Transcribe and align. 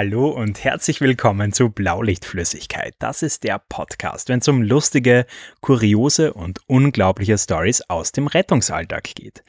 Hallo 0.00 0.28
und 0.28 0.62
herzlich 0.62 1.00
willkommen 1.00 1.52
zu 1.52 1.70
Blaulichtflüssigkeit. 1.70 2.94
Das 3.00 3.22
ist 3.22 3.42
der 3.42 3.60
Podcast, 3.68 4.28
wenn 4.28 4.38
es 4.38 4.46
um 4.46 4.62
lustige, 4.62 5.26
kuriose 5.60 6.34
und 6.34 6.60
unglaubliche 6.68 7.36
Stories 7.36 7.82
aus 7.88 8.12
dem 8.12 8.28
Rettungsalltag 8.28 9.12
geht. 9.16 9.42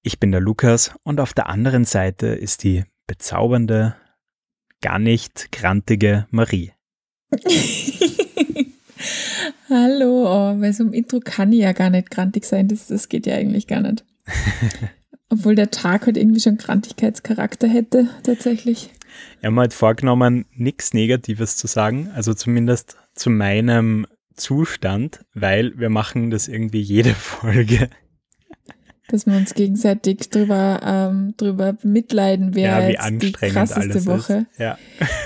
Ich 0.00 0.18
bin 0.18 0.32
der 0.32 0.40
Lukas 0.40 0.94
und 1.02 1.20
auf 1.20 1.34
der 1.34 1.50
anderen 1.50 1.84
Seite 1.84 2.28
ist 2.28 2.62
die 2.62 2.84
bezaubernde, 3.06 3.94
gar 4.80 4.98
nicht 4.98 5.52
grantige 5.52 6.28
Marie. 6.30 6.72
Hallo, 9.68 10.24
oh, 10.24 10.54
bei 10.58 10.72
so 10.72 10.84
einem 10.84 10.94
Intro 10.94 11.20
kann 11.20 11.52
ich 11.52 11.60
ja 11.60 11.72
gar 11.72 11.90
nicht 11.90 12.10
grantig 12.10 12.46
sein, 12.46 12.68
das, 12.68 12.86
das 12.86 13.10
geht 13.10 13.26
ja 13.26 13.34
eigentlich 13.34 13.66
gar 13.66 13.82
nicht. 13.82 14.02
Obwohl 15.28 15.54
der 15.54 15.70
Tag 15.70 16.06
halt 16.06 16.16
irgendwie 16.16 16.40
schon 16.40 16.56
Grantigkeitscharakter 16.56 17.68
hätte, 17.68 18.08
tatsächlich. 18.22 18.88
Wir 19.40 19.48
haben 19.48 19.58
halt 19.58 19.74
vorgenommen, 19.74 20.46
nichts 20.54 20.94
Negatives 20.94 21.56
zu 21.56 21.66
sagen, 21.66 22.10
also 22.14 22.34
zumindest 22.34 22.96
zu 23.14 23.30
meinem 23.30 24.06
Zustand, 24.34 25.24
weil 25.34 25.78
wir 25.78 25.90
machen 25.90 26.30
das 26.30 26.48
irgendwie 26.48 26.80
jede 26.80 27.14
Folge. 27.14 27.88
Dass 29.08 29.26
wir 29.26 29.36
uns 29.36 29.54
gegenseitig 29.54 30.30
drüber, 30.30 30.80
ähm, 30.82 31.34
drüber 31.36 31.76
mitleiden, 31.82 32.54
wer 32.54 32.70
ja, 32.70 32.78
wie 32.88 32.92
jetzt 32.92 33.02
die 33.02 33.26
anstrengend 33.26 33.54
krasseste 33.54 33.80
alles 33.80 34.06
Woche. 34.06 34.46
ist. 34.50 34.58
Ja. 34.58 34.78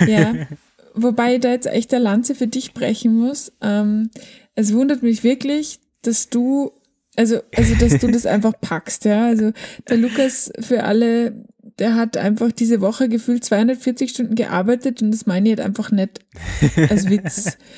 Ja. 0.07 0.35
Wobei 0.95 1.37
ich 1.37 1.41
da 1.41 1.51
jetzt 1.51 1.67
echt 1.67 1.93
der 1.93 2.01
Lanze 2.01 2.35
für 2.35 2.49
dich 2.49 2.75
brechen 2.75 3.15
muss. 3.15 3.53
Ähm, 3.63 4.11
es 4.57 4.75
wundert 4.75 5.03
mich 5.03 5.23
wirklich, 5.23 5.79
dass 6.03 6.29
du, 6.29 6.73
also, 7.15 7.41
also, 7.55 7.75
dass 7.77 7.99
du 7.99 8.11
das 8.11 8.27
einfach 8.27 8.53
packst, 8.61 9.05
ja. 9.05 9.27
Also, 9.27 9.53
der 9.89 9.97
Lukas 9.97 10.51
für 10.59 10.83
alle, 10.83 11.45
der 11.79 11.95
hat 11.95 12.17
einfach 12.17 12.53
diese 12.53 12.81
Woche 12.81 13.09
gefühlt 13.09 13.45
240 13.45 14.11
Stunden 14.11 14.35
gearbeitet 14.35 15.03
und 15.03 15.11
das 15.11 15.27
meine 15.27 15.49
ich 15.49 15.57
halt 15.57 15.67
einfach 15.67 15.91
nicht 15.91 16.21
als 16.91 17.09
Witz. 17.09 17.57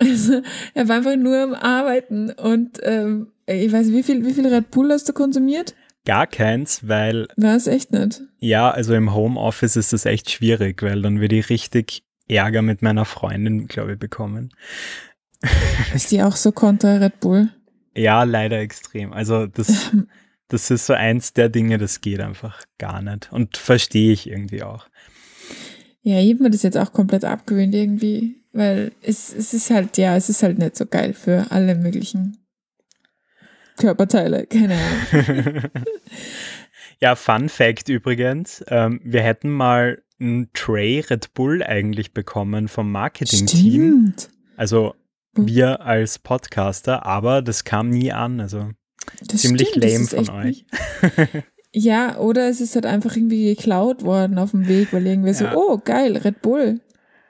Also, 0.00 0.42
er 0.74 0.88
war 0.88 0.98
einfach 0.98 1.16
nur 1.16 1.36
am 1.38 1.54
Arbeiten 1.54 2.30
und, 2.30 2.78
ähm, 2.84 3.32
ich 3.46 3.72
weiß, 3.72 3.88
wie 3.90 4.04
viel, 4.04 4.24
wie 4.24 4.32
viel 4.32 4.46
Red 4.46 4.70
Bull 4.70 4.92
hast 4.92 5.08
du 5.08 5.12
konsumiert? 5.12 5.74
Gar 6.04 6.28
keins, 6.28 6.86
weil 6.86 7.26
War 7.36 7.56
es 7.56 7.66
echt 7.66 7.90
nicht. 7.92 8.22
ja, 8.38 8.70
also 8.70 8.94
im 8.94 9.12
Homeoffice 9.12 9.74
ist 9.74 9.92
das 9.92 10.04
echt 10.04 10.30
schwierig, 10.30 10.84
weil 10.84 11.02
dann 11.02 11.20
würde 11.20 11.34
ich 11.34 11.50
richtig 11.50 12.04
Ärger 12.28 12.62
mit 12.62 12.80
meiner 12.80 13.04
Freundin, 13.06 13.66
glaube 13.66 13.94
ich, 13.94 13.98
bekommen. 13.98 14.50
Ist 15.94 16.12
die 16.12 16.22
auch 16.22 16.36
so 16.36 16.52
kontra 16.52 16.98
Red 16.98 17.18
Bull? 17.18 17.48
Ja, 17.96 18.22
leider 18.22 18.60
extrem. 18.60 19.12
Also 19.12 19.46
das, 19.48 19.90
das 20.48 20.70
ist 20.70 20.86
so 20.86 20.94
eins 20.94 21.32
der 21.32 21.48
Dinge, 21.48 21.78
das 21.78 22.00
geht 22.00 22.20
einfach 22.20 22.62
gar 22.78 23.02
nicht. 23.02 23.30
Und 23.32 23.56
verstehe 23.56 24.12
ich 24.12 24.28
irgendwie 24.28 24.62
auch. 24.62 24.88
Ja, 26.02 26.20
ich 26.20 26.32
hab 26.32 26.40
mir 26.40 26.50
das 26.50 26.62
jetzt 26.62 26.78
auch 26.78 26.92
komplett 26.92 27.24
abgewöhnt 27.24 27.74
irgendwie, 27.74 28.36
weil 28.52 28.92
es, 29.02 29.32
es 29.34 29.52
ist 29.52 29.70
halt, 29.70 29.98
ja, 29.98 30.16
es 30.16 30.28
ist 30.28 30.42
halt 30.42 30.58
nicht 30.58 30.76
so 30.76 30.86
geil 30.86 31.12
für 31.12 31.46
alle 31.50 31.74
möglichen 31.74 32.38
Körperteile, 33.76 34.46
keine 34.46 34.76
Ahnung. 34.76 35.62
ja, 37.00 37.14
Fun 37.14 37.48
Fact 37.48 37.88
übrigens, 37.88 38.64
ähm, 38.68 39.00
wir 39.04 39.22
hätten 39.22 39.50
mal 39.50 40.02
einen 40.20 40.50
Tray 40.52 41.00
Red 41.00 41.34
Bull 41.34 41.62
eigentlich 41.62 42.12
bekommen 42.12 42.68
vom 42.68 42.90
Marketing-Team. 42.90 44.14
Also 44.56 44.94
wir 45.34 45.82
als 45.82 46.18
Podcaster, 46.18 47.06
aber 47.06 47.42
das 47.42 47.64
kam 47.64 47.90
nie 47.90 48.12
an. 48.12 48.40
Also 48.40 48.70
Das 49.26 49.40
ziemlich 49.42 49.68
stimmt, 49.68 49.84
lame 49.84 50.06
von 50.06 50.30
euch. 50.30 50.64
Ja, 51.72 52.18
oder 52.18 52.48
es 52.48 52.60
ist 52.60 52.74
halt 52.74 52.86
einfach 52.86 53.14
irgendwie 53.14 53.54
geklaut 53.54 54.02
worden 54.02 54.38
auf 54.38 54.52
dem 54.52 54.66
Weg, 54.68 54.92
weil 54.92 55.06
irgendwer 55.06 55.32
Ja. 55.32 55.52
so, 55.52 55.56
oh, 55.56 55.78
geil, 55.84 56.16
Red 56.16 56.40
Bull. 56.40 56.80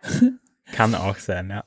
Kann 0.73 0.95
auch 0.95 1.17
sein, 1.17 1.51
ja. 1.51 1.65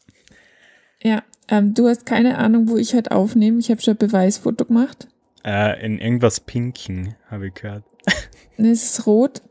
Ja, 1.04 1.24
ähm, 1.50 1.74
du 1.74 1.88
hast 1.88 2.06
keine 2.06 2.38
Ahnung, 2.38 2.70
wo 2.70 2.78
ich 2.78 2.94
halt 2.94 3.12
aufnehme. 3.12 3.60
Ich 3.60 3.70
habe 3.72 3.82
schon 3.82 3.96
ein 3.96 3.98
Beweisfoto 3.98 4.66
gemacht. 4.66 5.08
Äh, 5.44 5.86
in 5.86 6.00
irgendwas 6.00 6.40
Pinken, 6.40 7.16
habe 7.30 7.48
ich 7.48 7.54
gehört. 7.56 7.84
Es 8.58 8.84
ist 8.84 9.08
rot. 9.08 9.42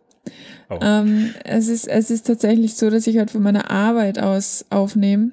Oh. 0.69 0.78
Ähm, 0.81 1.34
es, 1.44 1.66
ist, 1.66 1.88
es 1.88 2.10
ist 2.12 2.28
tatsächlich 2.28 2.77
so, 2.77 2.91
dass 2.91 3.09
ich 3.09 3.19
halt 3.19 3.32
von 3.32 3.42
meiner 3.42 3.72
Arbeit 3.72 4.21
aus 4.21 4.66
aufnehme, 4.71 5.32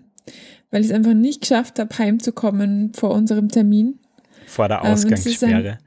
weil 0.72 0.82
ich 0.82 0.88
es 0.88 0.94
einfach 0.94 1.14
nicht 1.14 1.42
geschafft 1.42 1.78
habe, 1.78 1.96
heimzukommen 1.96 2.94
vor 2.96 3.12
unserem 3.12 3.50
Termin. 3.50 4.00
Vor 4.48 4.68
der 4.68 4.80
ähm, 4.84 4.94
Ausgangssperre. 4.94 5.78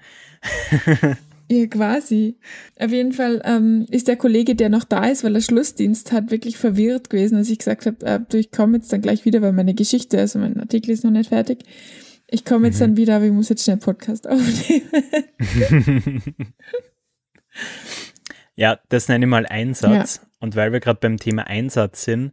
Ja, 1.50 1.66
quasi. 1.66 2.36
Auf 2.78 2.92
jeden 2.92 3.12
Fall 3.12 3.42
ähm, 3.44 3.84
ist 3.90 4.06
der 4.06 4.14
Kollege, 4.14 4.54
der 4.54 4.68
noch 4.68 4.84
da 4.84 5.06
ist, 5.06 5.24
weil 5.24 5.34
er 5.34 5.40
Schlussdienst 5.40 6.12
hat, 6.12 6.30
wirklich 6.30 6.56
verwirrt 6.56 7.10
gewesen, 7.10 7.34
als 7.36 7.50
ich 7.50 7.58
gesagt 7.58 7.86
habe, 7.86 8.06
äh, 8.06 8.20
du, 8.28 8.38
ich 8.38 8.52
komme 8.52 8.76
jetzt 8.76 8.92
dann 8.92 9.02
gleich 9.02 9.24
wieder, 9.24 9.42
weil 9.42 9.52
meine 9.52 9.74
Geschichte, 9.74 10.20
also 10.20 10.38
mein 10.38 10.60
Artikel 10.60 10.92
ist 10.92 11.02
noch 11.02 11.10
nicht 11.10 11.30
fertig. 11.30 11.64
Ich 12.28 12.44
komme 12.44 12.68
jetzt 12.68 12.76
Mhm. 12.76 12.80
dann 12.80 12.96
wieder, 12.98 13.16
aber 13.16 13.24
ich 13.24 13.32
muss 13.32 13.48
jetzt 13.48 13.64
schnell 13.64 13.74
einen 13.74 13.80
Podcast 13.80 14.28
aufnehmen. 14.28 14.84
ja, 18.54 18.78
das 18.88 19.08
nenne 19.08 19.24
ich 19.24 19.28
mal 19.28 19.44
Einsatz. 19.46 20.20
Und 20.38 20.54
weil 20.54 20.72
wir 20.72 20.78
gerade 20.78 21.00
beim 21.00 21.16
Thema 21.16 21.48
Einsatz 21.48 22.04
sind, 22.04 22.30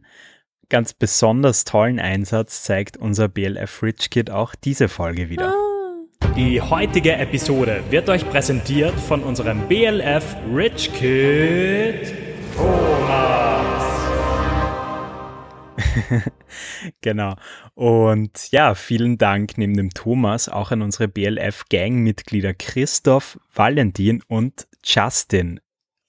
ganz 0.68 0.92
besonders 0.94 1.64
tollen 1.64 1.98
Einsatz 1.98 2.62
zeigt 2.62 2.96
unser 2.96 3.28
BLF 3.28 3.82
Rich 3.82 4.10
Kid 4.10 4.30
auch 4.30 4.54
diese 4.54 4.88
Folge 4.88 5.28
wieder. 5.28 5.52
Die 6.36 6.60
heutige 6.60 7.14
Episode 7.14 7.82
wird 7.90 8.08
euch 8.08 8.28
präsentiert 8.30 8.94
von 9.00 9.22
unserem 9.22 9.66
BLF 9.68 10.36
Rich 10.54 10.92
Kid 10.92 12.14
Thomas. 12.56 13.84
Genau. 17.00 17.34
Und 17.74 18.50
ja, 18.50 18.74
vielen 18.74 19.18
Dank 19.18 19.58
neben 19.58 19.76
dem 19.76 19.90
Thomas 19.90 20.48
auch 20.48 20.70
an 20.70 20.82
unsere 20.82 21.08
BLF-Gang-Mitglieder 21.08 22.54
Christoph, 22.54 23.38
Valentin 23.52 24.22
und 24.28 24.66
Justin. 24.84 25.60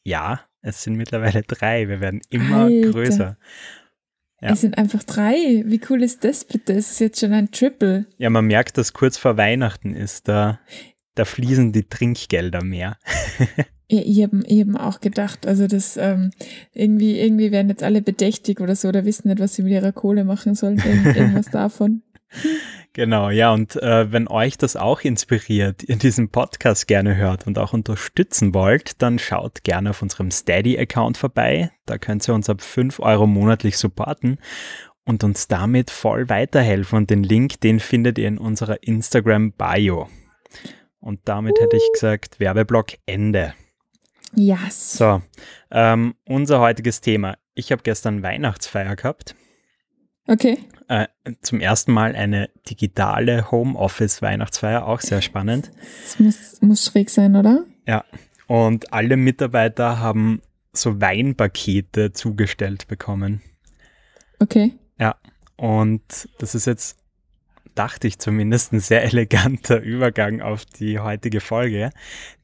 Ja, 0.03 0.41
es 0.61 0.83
sind 0.83 0.95
mittlerweile 0.95 1.41
drei. 1.41 1.87
Wir 1.87 2.01
werden 2.01 2.21
immer 2.29 2.65
Alter. 2.65 2.91
größer. 2.91 3.37
Ja. 4.41 4.51
Es 4.51 4.61
sind 4.61 4.77
einfach 4.77 5.03
drei. 5.03 5.63
Wie 5.65 5.81
cool 5.89 6.01
ist 6.01 6.23
das 6.23 6.45
bitte? 6.45 6.73
Es 6.73 6.91
ist 6.91 6.99
jetzt 6.99 7.19
schon 7.19 7.33
ein 7.33 7.51
Triple. 7.51 8.05
Ja, 8.17 8.29
man 8.29 8.45
merkt, 8.45 8.77
dass 8.77 8.93
kurz 8.93 9.17
vor 9.17 9.37
Weihnachten 9.37 9.93
ist, 9.93 10.27
da, 10.27 10.59
da 11.15 11.25
fließen 11.25 11.71
die 11.71 11.83
Trinkgelder 11.83 12.63
mehr. 12.63 12.97
Ja, 13.91 14.03
ich 14.05 14.21
habe 14.21 14.35
mir 14.35 14.85
auch 14.85 14.99
gedacht, 14.99 15.47
also 15.47 15.65
das 15.65 15.97
ähm, 15.97 16.29
irgendwie, 16.73 17.19
irgendwie 17.19 17.51
werden 17.51 17.69
jetzt 17.69 17.81
alle 17.81 18.03
bedächtig 18.03 18.61
oder 18.61 18.75
so 18.75 18.87
oder 18.87 19.03
wissen 19.03 19.29
nicht, 19.29 19.39
was 19.39 19.55
sie 19.55 19.63
mit 19.63 19.71
ihrer 19.71 19.91
Kohle 19.91 20.25
machen 20.25 20.53
sollen. 20.53 20.77
Irgend, 20.77 21.17
irgendwas 21.17 21.47
davon. 21.51 22.03
Genau, 22.93 23.29
ja, 23.29 23.53
und 23.53 23.75
äh, 23.75 24.11
wenn 24.11 24.27
euch 24.27 24.57
das 24.57 24.75
auch 24.75 25.01
inspiriert, 25.01 25.83
ihr 25.83 25.97
diesen 25.97 26.29
Podcast 26.29 26.87
gerne 26.87 27.15
hört 27.15 27.45
und 27.45 27.59
auch 27.59 27.71
unterstützen 27.71 28.53
wollt, 28.53 29.01
dann 29.01 29.19
schaut 29.19 29.63
gerne 29.63 29.91
auf 29.91 30.01
unserem 30.01 30.31
Steady-Account 30.31 31.17
vorbei. 31.17 31.71
Da 31.85 31.99
könnt 31.99 32.27
ihr 32.27 32.33
uns 32.33 32.49
ab 32.49 32.61
5 32.61 32.99
Euro 32.99 33.27
monatlich 33.27 33.77
supporten 33.77 34.39
und 35.05 35.23
uns 35.23 35.47
damit 35.47 35.91
voll 35.91 36.29
weiterhelfen. 36.29 36.97
Und 36.97 37.09
den 37.11 37.23
Link, 37.23 37.61
den 37.61 37.79
findet 37.79 38.17
ihr 38.17 38.27
in 38.27 38.39
unserer 38.39 38.81
Instagram-Bio. 38.81 40.09
Und 40.99 41.19
damit 41.25 41.59
hätte 41.59 41.77
ich 41.77 41.89
gesagt, 41.93 42.39
Werbeblock 42.39 42.93
Ende. 43.05 43.53
Yes. 44.35 44.93
So, 44.97 45.21
ähm, 45.71 46.15
unser 46.25 46.59
heutiges 46.59 47.01
Thema. 47.01 47.37
Ich 47.53 47.71
habe 47.71 47.83
gestern 47.83 48.23
Weihnachtsfeier 48.23 48.95
gehabt. 48.95 49.35
Okay. 50.29 50.59
Äh, 50.87 51.07
zum 51.41 51.59
ersten 51.59 51.91
Mal 51.91 52.15
eine 52.15 52.51
digitale 52.69 53.49
Homeoffice-Weihnachtsfeier, 53.49 54.85
auch 54.85 55.01
sehr 55.01 55.23
spannend. 55.23 55.71
Das 56.03 56.19
muss, 56.19 56.61
muss 56.61 56.85
schräg 56.85 57.09
sein, 57.09 57.35
oder? 57.35 57.65
Ja. 57.87 58.05
Und 58.45 58.93
alle 58.93 59.17
Mitarbeiter 59.17 59.99
haben 59.99 60.43
so 60.71 61.01
Weinpakete 61.01 62.11
zugestellt 62.11 62.87
bekommen. 62.87 63.41
Okay. 64.37 64.73
Ja. 64.99 65.15
Und 65.55 66.29
das 66.37 66.53
ist 66.53 66.67
jetzt, 66.67 66.99
dachte 67.73 68.07
ich 68.07 68.19
zumindest, 68.19 68.71
ein 68.71 68.81
sehr 68.81 69.03
eleganter 69.03 69.81
Übergang 69.81 70.41
auf 70.41 70.63
die 70.63 70.99
heutige 70.99 71.41
Folge. 71.41 71.89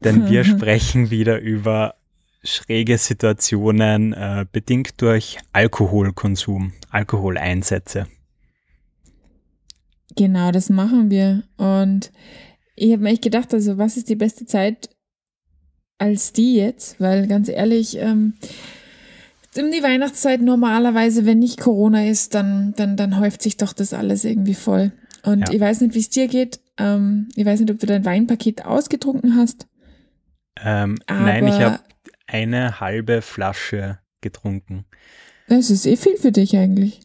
Denn 0.03 0.27
wir 0.27 0.43
sprechen 0.43 1.11
wieder 1.11 1.39
über 1.39 1.95
schräge 2.45 2.97
Situationen, 2.97 4.13
äh, 4.13 4.45
bedingt 4.51 5.01
durch 5.01 5.37
Alkoholkonsum, 5.53 6.73
Alkoholeinsätze. 6.89 8.07
Genau, 10.15 10.51
das 10.51 10.69
machen 10.69 11.09
wir. 11.09 11.43
Und 11.57 12.11
ich 12.75 12.91
habe 12.91 13.03
mir 13.03 13.09
echt 13.11 13.23
gedacht, 13.23 13.53
also 13.53 13.77
was 13.77 13.97
ist 13.97 14.09
die 14.09 14.15
beste 14.15 14.45
Zeit 14.45 14.89
als 15.97 16.31
die 16.33 16.55
jetzt? 16.55 16.99
Weil 17.01 17.27
ganz 17.27 17.49
ehrlich, 17.49 17.97
ähm, 17.97 18.33
um 19.57 19.71
die 19.71 19.83
Weihnachtszeit 19.83 20.41
normalerweise, 20.41 21.25
wenn 21.25 21.39
nicht 21.39 21.59
Corona 21.59 22.05
ist, 22.05 22.35
dann, 22.35 22.73
dann, 22.75 22.97
dann 22.97 23.19
häuft 23.19 23.41
sich 23.41 23.57
doch 23.57 23.73
das 23.73 23.93
alles 23.93 24.23
irgendwie 24.25 24.53
voll. 24.53 24.91
Und 25.23 25.47
Ja. 25.49 25.53
ich 25.53 25.59
weiß 25.59 25.81
nicht, 25.81 25.95
wie 25.95 25.99
es 25.99 26.09
dir 26.09 26.27
geht. 26.27 26.59
Ähm, 26.77 27.29
ich 27.35 27.45
weiß 27.45 27.59
nicht, 27.61 27.71
ob 27.71 27.79
du 27.79 27.85
dein 27.87 28.05
Weinpaket 28.05 28.65
ausgetrunken 28.65 29.35
hast. 29.35 29.67
Ähm, 30.61 30.97
nein, 31.09 31.47
ich 31.47 31.59
habe 31.59 31.79
eine 32.35 32.79
halbe 32.81 33.21
Flasche 33.21 33.99
getrunken. 34.21 34.85
Das 35.47 35.69
ist 35.69 35.85
eh 35.85 35.95
viel 35.95 36.17
für 36.17 36.31
dich 36.31 36.57
eigentlich. 36.57 36.99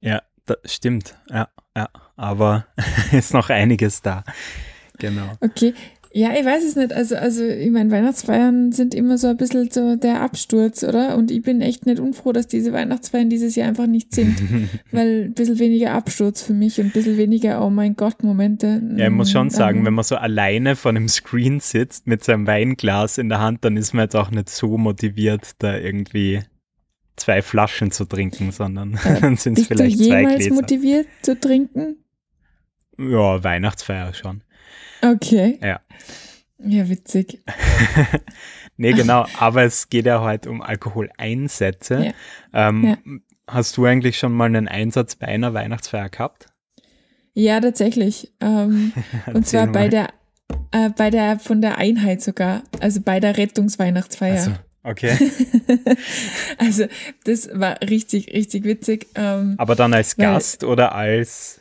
Ja, 0.00 0.22
das 0.46 0.58
stimmt. 0.64 1.16
Ja, 1.30 1.48
ja. 1.76 1.88
Aber 2.16 2.66
ist 3.12 3.34
noch 3.34 3.50
einiges 3.50 4.02
da. 4.02 4.24
Genau. 4.98 5.32
Okay. 5.40 5.74
Ja, 6.12 6.32
ich 6.38 6.44
weiß 6.44 6.64
es 6.64 6.74
nicht. 6.74 6.92
Also, 6.92 7.16
also 7.16 7.44
ich 7.44 7.70
meine, 7.70 7.90
Weihnachtsfeiern 7.90 8.72
sind 8.72 8.94
immer 8.94 9.18
so 9.18 9.26
ein 9.28 9.36
bisschen 9.36 9.70
so 9.70 9.96
der 9.96 10.22
Absturz, 10.22 10.82
oder? 10.82 11.16
Und 11.16 11.30
ich 11.30 11.42
bin 11.42 11.60
echt 11.60 11.84
nicht 11.86 12.00
unfroh, 12.00 12.32
dass 12.32 12.46
diese 12.46 12.72
Weihnachtsfeiern 12.72 13.28
dieses 13.28 13.56
Jahr 13.56 13.68
einfach 13.68 13.86
nicht 13.86 14.14
sind. 14.14 14.36
weil 14.90 15.24
ein 15.26 15.34
bisschen 15.34 15.58
weniger 15.58 15.92
Absturz 15.92 16.42
für 16.42 16.54
mich 16.54 16.80
und 16.80 16.86
ein 16.86 16.92
bisschen 16.92 17.18
weniger, 17.18 17.64
oh 17.64 17.70
mein 17.70 17.94
Gott, 17.94 18.22
Momente. 18.22 18.82
Ja, 18.96 19.06
ich 19.06 19.12
muss 19.12 19.30
schon 19.30 19.50
sagen, 19.50 19.84
wenn 19.84 19.94
man 19.94 20.04
so 20.04 20.16
alleine 20.16 20.76
vor 20.76 20.90
einem 20.90 21.08
Screen 21.08 21.60
sitzt 21.60 22.06
mit 22.06 22.24
seinem 22.24 22.46
Weinglas 22.46 23.18
in 23.18 23.28
der 23.28 23.40
Hand, 23.40 23.64
dann 23.64 23.76
ist 23.76 23.92
man 23.92 24.04
jetzt 24.04 24.16
auch 24.16 24.30
nicht 24.30 24.48
so 24.48 24.78
motiviert, 24.78 25.52
da 25.58 25.76
irgendwie 25.76 26.40
zwei 27.16 27.42
Flaschen 27.42 27.90
zu 27.90 28.06
trinken, 28.06 28.50
sondern 28.52 28.98
Äh, 29.04 29.20
dann 29.20 29.36
sind 29.36 29.58
es 29.58 29.68
Bist 29.68 29.70
du 29.70 29.76
vielleicht 29.76 29.98
zwei 29.98 30.20
jemals 30.20 30.36
Gläser. 30.36 30.54
motiviert 30.54 31.06
zu 31.22 31.38
trinken? 31.38 31.96
Ja, 32.98 33.42
Weihnachtsfeier 33.44 34.14
schon. 34.14 34.42
Okay. 35.02 35.58
Ja. 35.62 35.80
Ja, 36.58 36.88
witzig. 36.88 37.42
Nee, 38.80 38.92
genau, 38.92 39.26
aber 39.40 39.64
es 39.64 39.88
geht 39.90 40.06
ja 40.06 40.20
heute 40.20 40.48
um 40.50 40.62
Alkoholeinsätze. 40.62 42.12
Ja. 42.52 42.68
Ähm, 42.68 42.84
Ja. 42.84 42.96
Hast 43.48 43.76
du 43.76 43.86
eigentlich 43.86 44.18
schon 44.18 44.32
mal 44.32 44.44
einen 44.44 44.68
Einsatz 44.68 45.16
bei 45.16 45.26
einer 45.26 45.52
Weihnachtsfeier 45.54 46.10
gehabt? 46.10 46.46
Ja, 47.34 47.60
tatsächlich. 47.60 48.32
Ähm, 48.40 48.92
und 49.34 49.46
zwar 49.48 49.66
bei 49.66 49.84
mal. 49.84 49.88
der, 49.88 50.08
äh, 50.70 50.90
bei 50.90 51.10
der, 51.10 51.38
von 51.40 51.60
der 51.60 51.78
Einheit 51.78 52.22
sogar, 52.22 52.62
also 52.78 53.00
bei 53.00 53.18
der 53.20 53.36
Rettungsweihnachtsfeier. 53.36 54.34
Also, 54.34 54.52
okay. 54.84 55.16
Also, 56.58 56.86
das 57.24 57.48
war 57.52 57.80
richtig, 57.82 58.32
richtig 58.32 58.64
witzig. 58.64 59.06
Ähm, 59.14 59.54
Aber 59.58 59.74
dann 59.74 59.94
als 59.94 60.16
Weil- 60.18 60.26
Gast 60.26 60.62
oder 60.62 60.94
als 60.94 61.60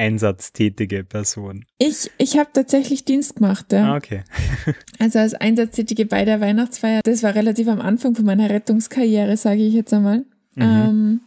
einsatztätige 0.00 1.04
Person? 1.04 1.64
ich 1.78 2.10
ich 2.18 2.38
habe 2.38 2.50
tatsächlich 2.52 3.04
Dienst 3.04 3.36
gemacht, 3.36 3.72
ja. 3.72 3.92
Ah, 3.92 3.96
okay. 3.96 4.22
Also 4.98 5.18
als 5.18 5.34
Einsatztätige 5.34 6.06
bei 6.06 6.24
der 6.24 6.40
Weihnachtsfeier. 6.40 7.00
Das 7.04 7.22
war 7.22 7.34
relativ 7.34 7.68
am 7.68 7.80
Anfang 7.80 8.14
von 8.14 8.24
meiner 8.24 8.50
Rettungskarriere, 8.50 9.36
sage 9.36 9.62
ich 9.62 9.74
jetzt 9.74 9.92
einmal. 9.94 10.24
Mhm. 10.56 10.62
Ähm, 10.62 11.20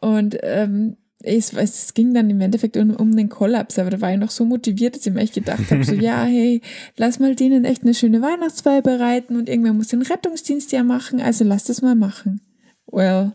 und 0.00 0.36
ähm, 0.42 0.96
es, 1.22 1.52
es 1.52 1.94
ging 1.94 2.12
dann 2.14 2.30
im 2.30 2.40
Endeffekt 2.40 2.76
um, 2.76 2.90
um 2.94 3.16
den 3.16 3.28
Kollaps, 3.28 3.78
aber 3.78 3.90
da 3.90 4.00
war 4.00 4.12
ich 4.12 4.18
noch 4.18 4.30
so 4.30 4.44
motiviert, 4.44 4.96
dass 4.96 5.06
ich 5.06 5.12
mir 5.12 5.20
echt 5.20 5.34
gedacht 5.34 5.70
habe, 5.70 5.84
so 5.84 5.94
ja, 5.94 6.24
hey, 6.24 6.60
lass 6.96 7.18
mal 7.18 7.34
denen 7.34 7.64
echt 7.64 7.82
eine 7.82 7.94
schöne 7.94 8.22
Weihnachtsfeier 8.22 8.82
bereiten 8.82 9.36
und 9.36 9.48
irgendwer 9.48 9.72
muss 9.72 9.88
den 9.88 10.02
Rettungsdienst 10.02 10.72
ja 10.72 10.82
machen, 10.84 11.20
also 11.20 11.44
lass 11.44 11.64
das 11.64 11.82
mal 11.82 11.94
machen. 11.94 12.40
Well, 12.86 13.32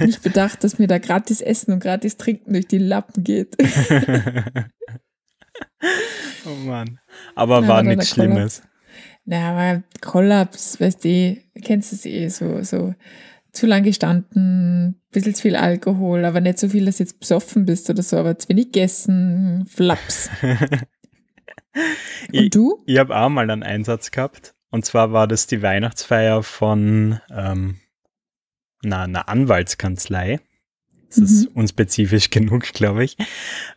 nicht 0.00 0.22
bedacht, 0.22 0.62
dass 0.64 0.78
mir 0.78 0.86
da 0.86 0.98
gratis 0.98 1.40
Essen 1.40 1.72
und 1.72 1.80
gratis 1.80 2.16
Trinken 2.16 2.52
durch 2.52 2.66
die 2.68 2.78
Lappen 2.78 3.22
geht. 3.24 3.56
Oh 6.44 6.54
Mann. 6.64 6.98
Aber 7.34 7.62
Ja, 7.62 7.68
war 7.68 7.82
nichts. 7.82 8.10
Schlimmes. 8.10 8.62
Na, 9.24 9.50
aber 9.50 9.82
Kollaps, 10.00 10.80
weißt 10.80 11.04
du, 11.04 11.36
kennst 11.62 11.92
du 11.92 11.96
es 11.96 12.06
eh, 12.06 12.28
so, 12.28 12.62
so 12.62 12.94
zu 13.52 13.66
lang 13.66 13.82
gestanden, 13.82 15.00
bisschen 15.10 15.34
zu 15.34 15.42
viel 15.42 15.56
Alkohol, 15.56 16.24
aber 16.24 16.40
nicht 16.40 16.58
so 16.58 16.68
viel, 16.68 16.84
dass 16.84 16.98
du 16.98 17.02
jetzt 17.04 17.18
besoffen 17.20 17.64
bist 17.64 17.88
oder 17.90 18.02
so, 18.02 18.16
aber 18.18 18.38
zu 18.38 18.48
wenig 18.48 18.66
gegessen, 18.66 19.66
Flaps. 19.68 20.30
Ich- 22.32 22.40
Und 22.44 22.54
du? 22.54 22.82
Ich 22.86 22.96
habe 22.98 23.14
auch 23.14 23.28
mal 23.28 23.50
einen 23.50 23.62
Einsatz 23.62 24.10
gehabt. 24.10 24.54
Und 24.70 24.86
zwar 24.86 25.12
war 25.12 25.26
das 25.28 25.46
die 25.46 25.60
Weihnachtsfeier 25.60 26.42
von 26.42 27.20
ähm, 27.30 27.76
na, 28.82 29.04
einer 29.04 29.28
Anwaltskanzlei. 29.28 30.40
Das 31.08 31.18
ist 31.18 31.46
unspezifisch 31.54 32.30
genug, 32.30 32.72
glaube 32.72 33.04
ich. 33.04 33.16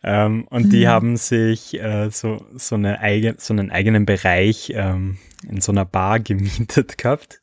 Ähm, 0.02 0.46
und 0.50 0.72
die 0.72 0.84
Mhm. 0.84 0.88
haben 0.88 1.16
sich 1.16 1.80
äh, 1.80 2.10
so, 2.10 2.44
so, 2.54 2.74
eine 2.74 3.00
eigen, 3.00 3.36
so 3.38 3.54
einen 3.54 3.70
eigenen 3.70 4.04
Bereich 4.04 4.72
ähm, 4.74 5.16
in 5.48 5.60
so 5.60 5.72
einer 5.72 5.84
Bar 5.84 6.18
gemietet 6.20 6.98
gehabt. 6.98 7.40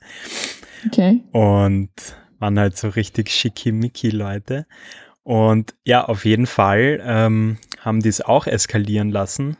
Okay. 0.85 1.23
und 1.31 1.89
waren 2.39 2.59
halt 2.59 2.77
so 2.77 2.89
richtig 2.89 3.31
schickimicki 3.31 4.09
Leute. 4.11 4.67
Und 5.23 5.73
ja, 5.83 6.05
auf 6.05 6.23
jeden 6.23 6.45
Fall 6.45 7.01
ähm, 7.03 7.57
haben 7.79 8.01
die 8.01 8.09
es 8.09 8.21
auch 8.21 8.45
eskalieren 8.45 9.09
lassen. 9.09 9.57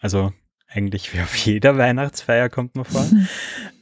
Also 0.00 0.32
eigentlich 0.68 1.14
wie 1.14 1.20
auf 1.20 1.36
jeder 1.36 1.78
Weihnachtsfeier 1.78 2.48
kommt 2.48 2.74
man 2.74 2.84
vor. 2.84 3.06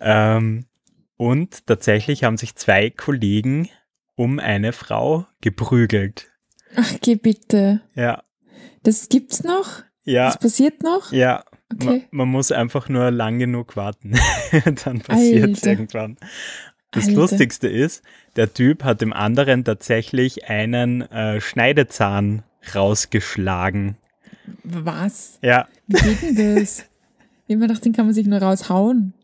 ähm, 0.01 0.67
und 1.17 1.67
tatsächlich 1.67 2.25
haben 2.25 2.37
sich 2.37 2.55
zwei 2.57 2.91
Kollegen 2.91 3.69
um 4.17 4.39
eine 4.39 4.73
Frau 4.73 5.27
geprügelt. 5.41 6.31
Ach, 6.77 6.93
geh 7.01 7.15
bitte. 7.17 7.81
Ja, 7.95 8.23
Das 8.83 9.09
gibt's 9.09 9.43
noch? 9.45 9.83
ja, 10.05 10.27
Das 10.27 10.39
passiert 10.39 10.83
noch? 10.83 11.13
ja. 11.13 11.45
Man, 11.79 11.89
Okay. 11.89 12.05
man 12.13 12.29
muss 12.29 12.53
einfach 12.53 12.89
nur 12.89 13.11
lang 13.11 13.39
genug 13.41 13.75
warten. 13.77 14.13
Dann 14.85 15.01
passiert 15.01 15.65
irgendwann. 15.67 16.17
Das 16.93 17.09
Alter. 17.09 17.21
Lustigste 17.21 17.67
ist, 17.69 18.05
der 18.37 18.53
Typ 18.55 18.85
hat 18.85 19.01
dem 19.01 19.13
anderen 19.13 19.65
tatsächlich 19.65 20.49
einen 20.49 21.01
äh, 21.11 21.41
Schneidezahn 21.41 22.45
rausgeschlagen. 22.75 23.97
Was? 24.63 25.39
Ja, 25.43 25.67
Wie 25.89 25.97
geht 26.01 26.23
denn 26.39 26.57
das? 26.57 26.85
Immer 27.49 27.67
gedacht, 27.67 27.85
den 27.85 27.93
kann 27.93 28.07
man 28.07 28.15
sich 28.15 28.27
nur 28.27 28.39
raushauen. 28.41 29.15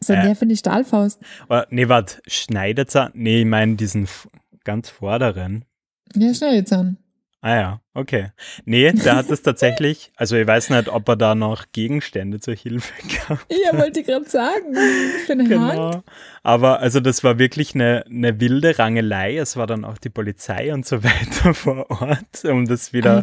So 0.00 0.12
Äh. 0.12 0.22
der 0.22 0.36
für 0.36 0.46
die 0.46 0.56
Stahlfaust. 0.56 1.20
aber, 1.48 1.66
nee, 1.70 1.88
warte, 1.88 2.20
Schneidezahn? 2.26 3.10
Nee, 3.14 3.40
ich 3.40 3.46
meine 3.46 3.76
diesen 3.76 4.08
ganz 4.64 4.88
vorderen. 4.90 5.64
Ja, 6.14 6.32
an. 6.72 6.98
Ah 7.42 7.54
ja, 7.54 7.80
okay. 7.94 8.32
Nee, 8.64 8.90
der 8.92 9.14
hat 9.14 9.30
das 9.30 9.42
tatsächlich, 9.42 10.10
also 10.16 10.34
ich 10.36 10.46
weiß 10.46 10.70
nicht, 10.70 10.88
ob 10.88 11.08
er 11.08 11.14
da 11.16 11.34
noch 11.36 11.66
Gegenstände 11.70 12.40
zur 12.40 12.54
Hilfe 12.54 12.92
gab. 13.28 13.46
Ja, 13.50 13.78
wollte 13.78 14.00
ich 14.00 14.06
gerade 14.06 14.28
sagen. 14.28 14.74
Für 15.26 15.32
eine 15.32 15.42
Hand. 15.42 15.48
Genau. 15.48 16.02
Aber 16.42 16.80
also 16.80 16.98
das 16.98 17.22
war 17.22 17.38
wirklich 17.38 17.74
eine, 17.74 18.04
eine 18.08 18.40
wilde 18.40 18.76
Rangelei. 18.78 19.36
Es 19.36 19.56
war 19.56 19.68
dann 19.68 19.84
auch 19.84 19.98
die 19.98 20.08
Polizei 20.08 20.72
und 20.74 20.86
so 20.86 21.04
weiter 21.04 21.54
vor 21.54 21.88
Ort, 21.90 22.44
um 22.44 22.66
das 22.66 22.92
wieder 22.92 23.22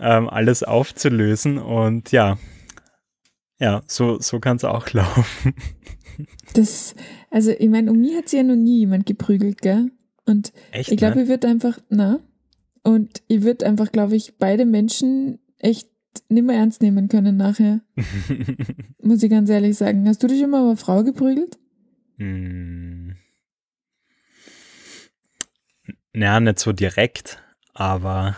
ähm, 0.00 0.28
alles 0.28 0.64
aufzulösen. 0.64 1.58
Und 1.58 2.10
ja, 2.10 2.38
ja, 3.62 3.80
so, 3.86 4.18
so 4.18 4.40
kann 4.40 4.56
es 4.56 4.64
auch 4.64 4.90
laufen. 4.92 5.54
Das, 6.54 6.96
also 7.30 7.52
ich 7.52 7.68
meine, 7.68 7.92
um 7.92 8.00
mich 8.00 8.16
hat 8.16 8.28
sie 8.28 8.38
ja 8.38 8.42
noch 8.42 8.56
nie 8.56 8.80
jemand 8.80 9.06
geprügelt, 9.06 9.62
gell? 9.62 9.92
Und 10.26 10.52
Echt, 10.72 10.90
ich 10.90 10.96
glaube, 10.96 11.16
ne? 11.16 11.22
ich 11.22 11.28
würde 11.28 11.46
einfach, 11.46 11.78
na, 11.88 12.18
und 12.82 13.22
ich 13.28 13.42
würde 13.42 13.64
einfach, 13.64 13.92
glaube 13.92 14.16
ich, 14.16 14.36
beide 14.36 14.66
Menschen 14.66 15.38
echt 15.58 15.88
nicht 16.28 16.44
mehr 16.44 16.56
ernst 16.56 16.82
nehmen 16.82 17.08
können 17.08 17.36
nachher, 17.36 17.80
muss 19.00 19.22
ich 19.22 19.30
ganz 19.30 19.48
ehrlich 19.48 19.76
sagen. 19.76 20.08
Hast 20.08 20.22
du 20.24 20.26
dich 20.26 20.44
mal 20.46 20.66
eine 20.66 20.76
Frau 20.76 21.04
geprügelt? 21.04 21.56
Hm. 22.18 23.14
Naja, 26.12 26.40
nicht 26.40 26.58
so 26.58 26.72
direkt, 26.72 27.40
aber 27.74 28.36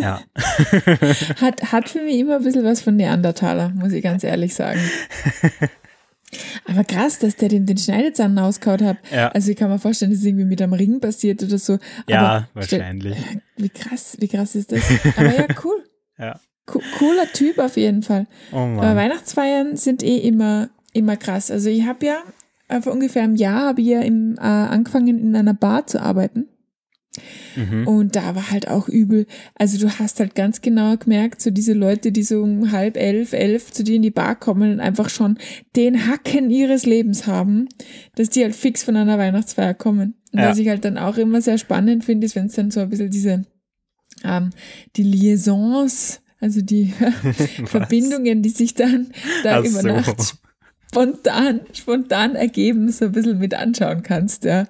ja. 0.00 0.20
Hat, 1.40 1.72
hat 1.72 1.88
für 1.88 2.02
mich 2.02 2.18
immer 2.18 2.36
ein 2.36 2.42
bisschen 2.44 2.64
was 2.64 2.80
von 2.82 2.96
Neandertaler, 2.96 3.70
muss 3.70 3.92
ich 3.92 4.02
ganz 4.02 4.22
ehrlich 4.24 4.54
sagen. 4.54 4.80
Aber 6.66 6.84
krass, 6.84 7.18
dass 7.18 7.34
der 7.36 7.48
den, 7.48 7.66
den 7.66 7.76
Schneidezahn 7.76 8.38
auskaut 8.38 8.82
hat. 8.82 8.98
ja, 9.10 9.28
Also 9.28 9.50
ich 9.50 9.56
kann 9.56 9.68
mir 9.70 9.80
vorstellen, 9.80 10.12
dass 10.12 10.20
es 10.20 10.26
irgendwie 10.26 10.44
mit 10.44 10.62
einem 10.62 10.74
Ring 10.74 11.00
passiert 11.00 11.42
oder 11.42 11.58
so. 11.58 11.78
ja, 12.08 12.46
Aber 12.54 12.62
stell- 12.62 12.78
wahrscheinlich. 12.80 13.16
Wie 13.56 13.68
krass, 13.68 14.16
wie 14.20 14.28
krass 14.28 14.54
ist 14.54 14.70
das? 14.70 14.82
Aber 15.16 15.34
ja, 15.34 15.46
cool. 15.64 15.84
Ja. 16.18 16.38
Co 16.66 16.82
cooler 16.98 17.26
Typ 17.32 17.58
auf 17.58 17.78
jeden 17.78 18.02
Fall. 18.02 18.26
Oh 18.52 18.56
Aber. 18.58 18.94
Weihnachtsfeiern 18.94 19.76
sind 19.76 20.02
eh 20.02 20.18
immer, 20.18 20.68
immer 20.92 21.16
krass. 21.16 21.50
Also 21.50 21.70
ich 21.70 21.86
habe 21.86 22.04
ja 22.04 22.18
äh, 22.68 22.82
vor 22.82 22.92
ungefähr 22.92 23.22
einem 23.22 23.36
Jahr 23.36 23.68
habe 23.68 23.80
ich 23.80 23.86
ja 23.88 24.02
im, 24.02 24.36
äh, 24.36 24.40
angefangen 24.42 25.18
in 25.18 25.34
einer 25.34 25.54
Bar 25.54 25.86
zu 25.86 26.00
arbeiten. 26.00 26.46
Mhm. 27.56 27.86
Und 27.86 28.16
da 28.16 28.34
war 28.34 28.50
halt 28.50 28.68
auch 28.68 28.88
übel. 28.88 29.26
Also 29.56 29.78
du 29.78 29.98
hast 29.98 30.20
halt 30.20 30.34
ganz 30.34 30.60
genau 30.62 30.96
gemerkt, 30.96 31.42
so 31.42 31.50
diese 31.50 31.72
Leute, 31.72 32.12
die 32.12 32.22
so 32.22 32.42
um 32.42 32.70
halb 32.72 32.96
elf, 32.96 33.32
elf 33.32 33.72
zu 33.72 33.82
dir 33.82 33.96
in 33.96 34.02
die 34.02 34.10
Bar 34.10 34.36
kommen 34.38 34.72
und 34.74 34.80
einfach 34.80 35.08
schon 35.10 35.38
den 35.76 36.06
Hacken 36.06 36.50
ihres 36.50 36.86
Lebens 36.86 37.26
haben, 37.26 37.68
dass 38.14 38.30
die 38.30 38.42
halt 38.42 38.54
fix 38.54 38.82
von 38.84 38.96
einer 38.96 39.18
Weihnachtsfeier 39.18 39.74
kommen. 39.74 40.14
Und 40.32 40.38
Ja. 40.40 40.50
was 40.50 40.58
ich 40.58 40.68
halt 40.68 40.84
dann 40.84 40.98
auch 40.98 41.16
immer 41.16 41.42
sehr 41.42 41.58
spannend 41.58 42.04
finde, 42.04 42.26
ist, 42.26 42.36
wenn 42.36 42.46
es 42.46 42.54
dann 42.54 42.70
so 42.70 42.80
ein 42.80 42.88
bisschen 42.88 43.10
diese, 43.10 43.44
ähm, 44.22 44.50
die 44.96 45.02
Liaisons, 45.02 46.20
also 46.40 46.62
die 46.62 46.92
Verbindungen, 47.64 48.42
die 48.42 48.50
sich 48.50 48.74
dann 48.74 49.08
da 49.42 49.60
über. 49.62 49.82
Nacht 49.82 50.34
spontan, 50.90 51.60
spontan 51.72 52.34
ergeben, 52.34 52.90
so 52.90 53.06
ein 53.06 53.12
bisschen 53.12 53.38
mit 53.38 53.54
anschauen 53.54 54.02
kannst, 54.02 54.44
ja. 54.44 54.66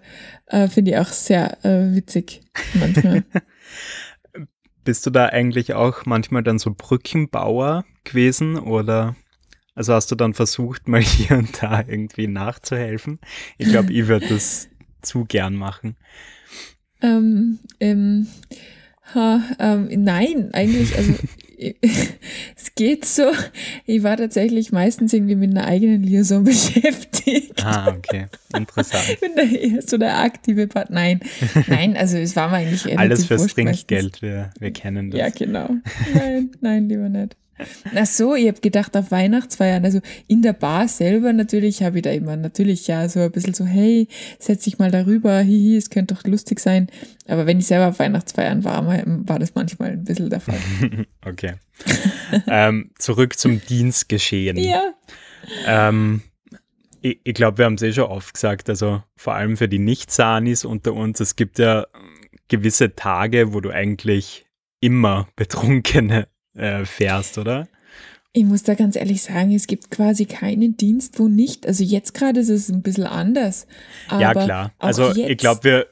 Äh, 0.46 0.68
Finde 0.68 0.92
ich 0.92 0.98
auch 0.98 1.08
sehr 1.08 1.64
äh, 1.64 1.94
witzig 1.94 2.42
manchmal. 2.74 3.24
Bist 4.84 5.06
du 5.06 5.10
da 5.10 5.26
eigentlich 5.26 5.74
auch 5.74 6.04
manchmal 6.06 6.42
dann 6.42 6.58
so 6.58 6.74
Brückenbauer 6.76 7.84
gewesen 8.04 8.58
oder 8.58 9.14
Also 9.74 9.94
hast 9.94 10.10
du 10.10 10.14
dann 10.14 10.34
versucht, 10.34 10.88
mal 10.88 11.00
hier 11.00 11.38
und 11.38 11.62
da 11.62 11.82
irgendwie 11.86 12.26
nachzuhelfen? 12.26 13.18
Ich 13.56 13.68
glaube, 13.68 13.92
ich 13.92 14.08
würde 14.08 14.28
das 14.28 14.68
zu 15.02 15.24
gern 15.24 15.54
machen. 15.54 15.96
Ähm, 17.02 17.60
ähm, 17.78 18.26
ha, 19.14 19.42
ähm, 19.58 19.88
nein, 20.04 20.50
eigentlich, 20.52 20.96
also 20.96 21.14
es 22.56 22.74
geht 22.74 23.04
so. 23.04 23.30
Ich 23.84 24.02
war 24.02 24.16
tatsächlich 24.16 24.72
meistens 24.72 25.12
irgendwie 25.12 25.36
mit 25.36 25.50
einer 25.50 25.66
eigenen 25.66 26.02
Liaison 26.02 26.44
beschäftigt. 26.44 27.64
Ah, 27.64 27.94
okay. 27.96 28.26
Interessant. 28.56 29.04
Ich 29.12 29.20
bin 29.20 29.32
da 29.36 29.42
eher 29.42 29.82
so 29.82 29.98
der 29.98 30.18
aktive 30.18 30.66
Part. 30.66 30.90
Nein, 30.90 31.20
nein, 31.68 31.96
also 31.96 32.16
es 32.16 32.34
war 32.36 32.48
mir 32.48 32.56
eigentlich 32.56 32.98
Alles 32.98 33.26
fürs 33.26 33.46
Trinkgeld, 33.48 34.22
wir, 34.22 34.50
wir 34.58 34.72
kennen 34.72 35.10
das. 35.10 35.20
Ja, 35.20 35.28
genau. 35.28 35.68
Nein, 36.14 36.50
nein, 36.60 36.88
lieber 36.88 37.08
nicht. 37.08 37.36
Ach 37.94 38.06
so, 38.06 38.34
ich 38.34 38.48
habe 38.48 38.60
gedacht 38.60 38.96
auf 38.96 39.10
Weihnachtsfeiern, 39.10 39.84
also 39.84 40.00
in 40.26 40.42
der 40.42 40.52
Bar 40.52 40.88
selber 40.88 41.32
natürlich 41.32 41.82
habe 41.82 41.98
ich 41.98 42.02
da 42.02 42.10
immer 42.10 42.36
natürlich 42.36 42.86
ja 42.86 43.08
so 43.08 43.20
ein 43.20 43.30
bisschen 43.30 43.54
so, 43.54 43.64
hey, 43.64 44.08
setz 44.38 44.64
dich 44.64 44.78
mal 44.78 44.90
darüber, 44.90 45.40
hihi, 45.40 45.76
es 45.76 45.90
könnte 45.90 46.14
doch 46.14 46.24
lustig 46.24 46.60
sein. 46.60 46.88
Aber 47.28 47.46
wenn 47.46 47.58
ich 47.58 47.66
selber 47.66 47.88
auf 47.88 47.98
Weihnachtsfeiern 47.98 48.64
war, 48.64 48.86
war 48.86 49.38
das 49.38 49.54
manchmal 49.54 49.92
ein 49.92 50.04
bisschen 50.04 50.30
der 50.30 50.40
Fall. 50.40 50.58
okay. 51.26 51.54
ähm, 52.46 52.90
zurück 52.98 53.38
zum 53.38 53.60
Dienstgeschehen. 53.64 54.56
Ja. 54.56 54.94
Ähm, 55.66 56.22
ich, 57.00 57.20
ich 57.24 57.34
glaube, 57.34 57.58
wir 57.58 57.64
haben 57.64 57.74
es 57.74 57.82
eh 57.82 57.92
schon 57.92 58.04
oft 58.04 58.34
gesagt, 58.34 58.68
also 58.68 59.02
vor 59.16 59.34
allem 59.34 59.56
für 59.56 59.68
die 59.68 59.78
Nicht-Sanis 59.78 60.64
unter 60.64 60.94
uns, 60.94 61.20
es 61.20 61.36
gibt 61.36 61.58
ja 61.58 61.86
gewisse 62.48 62.94
Tage, 62.94 63.52
wo 63.52 63.60
du 63.60 63.70
eigentlich 63.70 64.46
immer 64.80 65.28
Betrunkene 65.36 66.28
äh, 66.60 66.84
fährst, 66.84 67.38
oder? 67.38 67.68
Ich 68.32 68.44
muss 68.44 68.62
da 68.62 68.74
ganz 68.74 68.94
ehrlich 68.94 69.22
sagen, 69.22 69.52
es 69.52 69.66
gibt 69.66 69.90
quasi 69.90 70.24
keinen 70.24 70.76
Dienst, 70.76 71.18
wo 71.18 71.26
nicht. 71.26 71.66
Also 71.66 71.82
jetzt 71.82 72.14
gerade 72.14 72.40
ist 72.40 72.48
es 72.48 72.68
ein 72.68 72.82
bisschen 72.82 73.06
anders. 73.06 73.66
ja, 74.10 74.32
klar. 74.32 74.72
Also 74.78 75.14
ich 75.16 75.36
glaube, 75.36 75.64
wir 75.64 75.86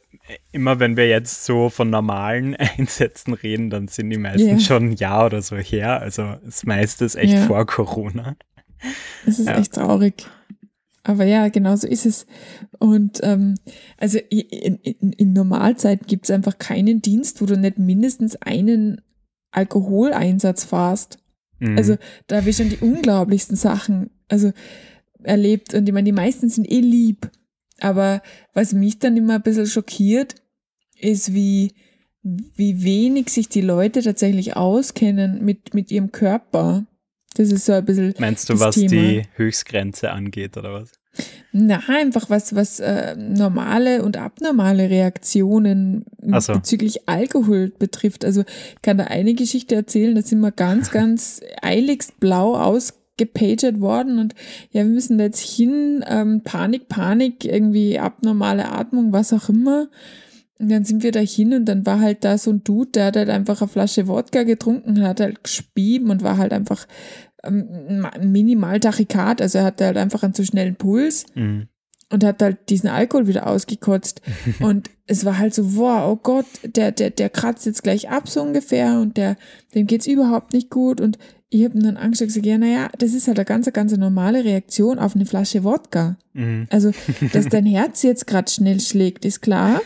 immer 0.53 0.79
wenn 0.81 0.97
wir 0.97 1.09
jetzt 1.09 1.45
so 1.45 1.69
von 1.69 1.91
normalen 1.91 2.55
Einsätzen 2.79 3.35
reden, 3.35 3.71
dann 3.71 3.89
sind 3.89 4.11
die 4.11 4.19
meisten 4.19 4.47
yeah. 4.47 4.61
schon 4.61 4.91
ein 4.91 4.93
Jahr 4.93 5.27
oder 5.27 5.43
so 5.43 5.57
her. 5.57 6.01
Also 6.01 6.35
das 6.45 6.65
meiste 6.65 7.05
ist 7.05 7.17
echt 7.17 7.35
ja. 7.35 7.47
vor 7.47 7.67
Corona. 7.67 8.37
Das 9.25 9.39
ist 9.39 9.47
ja. 9.47 9.59
echt 9.59 9.75
traurig. 9.75 10.27
Aber 11.05 11.25
ja, 11.25 11.49
genau 11.49 11.75
so 11.75 11.89
ist 11.89 12.05
es. 12.05 12.27
Und 12.79 13.21
ähm, 13.23 13.55
also 13.97 14.19
in, 14.29 14.77
in, 14.77 15.13
in 15.13 15.33
Normalzeiten 15.33 16.07
gibt 16.07 16.27
es 16.27 16.31
einfach 16.31 16.59
keinen 16.59 17.01
Dienst, 17.01 17.41
wo 17.41 17.47
du 17.47 17.57
nicht 17.57 17.79
mindestens 17.79 18.37
einen 18.37 19.01
Alkoholeinsatz 19.51 20.65
fährst. 20.65 21.19
Mhm. 21.59 21.77
Also 21.77 21.97
da 22.27 22.37
habe 22.37 22.51
ich 22.51 22.57
schon 22.57 22.71
die 22.71 22.79
unglaublichsten 22.79 23.57
Sachen 23.57 24.11
also 24.29 24.53
erlebt. 25.23 25.75
Und 25.75 25.89
ich 25.89 25.93
meine, 25.93 26.05
die 26.05 26.13
meisten 26.13 26.49
sind 26.49 26.71
eh 26.71 26.81
lieb. 26.81 27.31
Aber 27.81 28.23
was 28.55 28.73
mich 28.73 28.99
dann 28.99 29.17
immer 29.17 29.37
ein 29.37 29.43
bisschen 29.43 29.67
schockiert, 29.67 30.35
ist, 31.01 31.33
wie, 31.33 31.75
wie 32.23 32.83
wenig 32.83 33.31
sich 33.31 33.49
die 33.49 33.61
Leute 33.61 34.03
tatsächlich 34.03 34.57
auskennen 34.57 35.45
mit, 35.45 35.75
mit 35.75 35.91
ihrem 35.91 36.11
Körper. 36.11 36.87
Das 37.35 37.53
ist 37.53 37.67
so 37.67 37.73
ein 37.73 37.85
bisschen. 37.85 38.15
Meinst 38.19 38.49
du, 38.49 38.59
was 38.59 38.75
Thema. 38.75 38.91
die 38.91 39.23
Höchstgrenze 39.35 40.11
angeht, 40.11 40.57
oder 40.57 40.73
was? 40.73 40.93
Na, 41.53 41.81
einfach 41.89 42.29
was, 42.29 42.55
was 42.55 42.79
äh, 42.79 43.17
normale 43.17 44.03
und 44.03 44.17
abnormale 44.17 44.91
Reaktionen 44.91 46.05
so. 46.39 46.53
bezüglich 46.53 47.09
Alkohol 47.09 47.73
betrifft. 47.79 48.25
Also 48.25 48.43
ich 48.43 48.83
kann 48.83 48.99
da 48.99 49.05
eine 49.05 49.35
Geschichte 49.35 49.75
erzählen, 49.75 50.15
da 50.15 50.23
sind 50.23 50.41
wir 50.41 50.53
ganz, 50.53 50.91
ganz 50.93 51.41
eiligst 51.63 52.21
blau 52.21 52.55
ausgepagert 52.55 53.81
worden 53.81 54.19
und 54.19 54.35
ja, 54.73 54.83
wir 54.83 54.91
müssen 54.91 55.19
da 55.19 55.25
jetzt 55.25 55.41
hin, 55.41 56.05
ähm, 56.07 56.43
Panik, 56.45 56.89
Panik, 56.89 57.45
irgendwie 57.45 57.99
abnormale 57.99 58.71
Atmung, 58.71 59.13
was 59.13 59.33
auch 59.33 59.49
immer. 59.49 59.89
Und 60.61 60.71
dann 60.71 60.85
sind 60.85 61.05
wir 61.05 61.13
da 61.13 61.21
hin 61.21 61.55
und 61.55 61.67
dann 61.67 61.87
war 61.87 62.01
halt 62.01 62.25
da 62.25 62.37
so 62.37 62.51
ein 62.51 62.65
Dude, 62.65 62.91
der 62.91 63.07
hat 63.07 63.17
halt 63.17 63.31
einfach 63.31 63.61
eine 63.63 63.69
Flasche 63.69 64.09
Wodka 64.09 64.43
getrunken, 64.43 65.01
hat 65.03 65.21
halt 65.21 65.45
gespieben 65.45 66.11
und 66.11 66.25
war 66.25 66.37
halt 66.37 66.53
einfach 66.53 66.87
minimal 67.49 68.81
Tachykard, 68.81 69.41
also 69.41 69.59
er 69.59 69.65
hatte 69.65 69.87
halt 69.87 69.97
einfach 69.97 70.23
einen 70.23 70.35
zu 70.35 70.45
schnellen 70.45 70.77
Puls 70.77 71.27
mhm. 71.35 71.69
und 72.11 72.25
hat 72.25 72.43
halt 72.43 72.69
diesen 72.69 72.89
Alkohol 72.89 73.27
wieder 73.27 73.47
ausgekotzt. 73.47 74.23
und 74.61 74.91
es 75.07 75.25
war 75.25 75.39
halt 75.39 75.55
so, 75.55 75.77
wow, 75.77 76.13
oh 76.13 76.17
Gott, 76.17 76.47
der, 76.65 76.93
der, 76.93 77.11
der 77.11 77.31
kratzt 77.31 77.67
jetzt 77.67 77.83
gleich 77.83 78.11
ab 78.11 78.29
so 78.29 78.43
ungefähr 78.43 79.01
und 79.01 79.17
der, 79.17 79.37
dem 79.75 79.87
geht's 79.87 80.07
überhaupt 80.07 80.53
nicht 80.53 80.71
gut 80.71 81.01
und 81.01 81.19
ich 81.51 81.65
habe 81.65 81.79
dann 81.79 81.97
Angst 81.97 82.21
gesagt, 82.21 82.45
ja, 82.45 82.59
naja, 82.59 82.91
das 82.99 83.15
ist 83.15 83.27
halt 83.27 83.39
eine 83.39 83.47
ganz, 83.47 83.73
ganz 83.73 83.97
normale 83.97 84.45
Reaktion 84.45 84.99
auf 84.99 85.15
eine 85.15 85.25
Flasche 85.25 85.65
Wodka. 85.65 86.19
Mhm. 86.35 86.67
Also, 86.71 86.93
dass 87.33 87.47
dein 87.49 87.65
Herz 87.65 88.03
jetzt 88.03 88.27
gerade 88.27 88.51
schnell 88.51 88.81
schlägt, 88.81 89.25
ist 89.25 89.41
klar. 89.41 89.81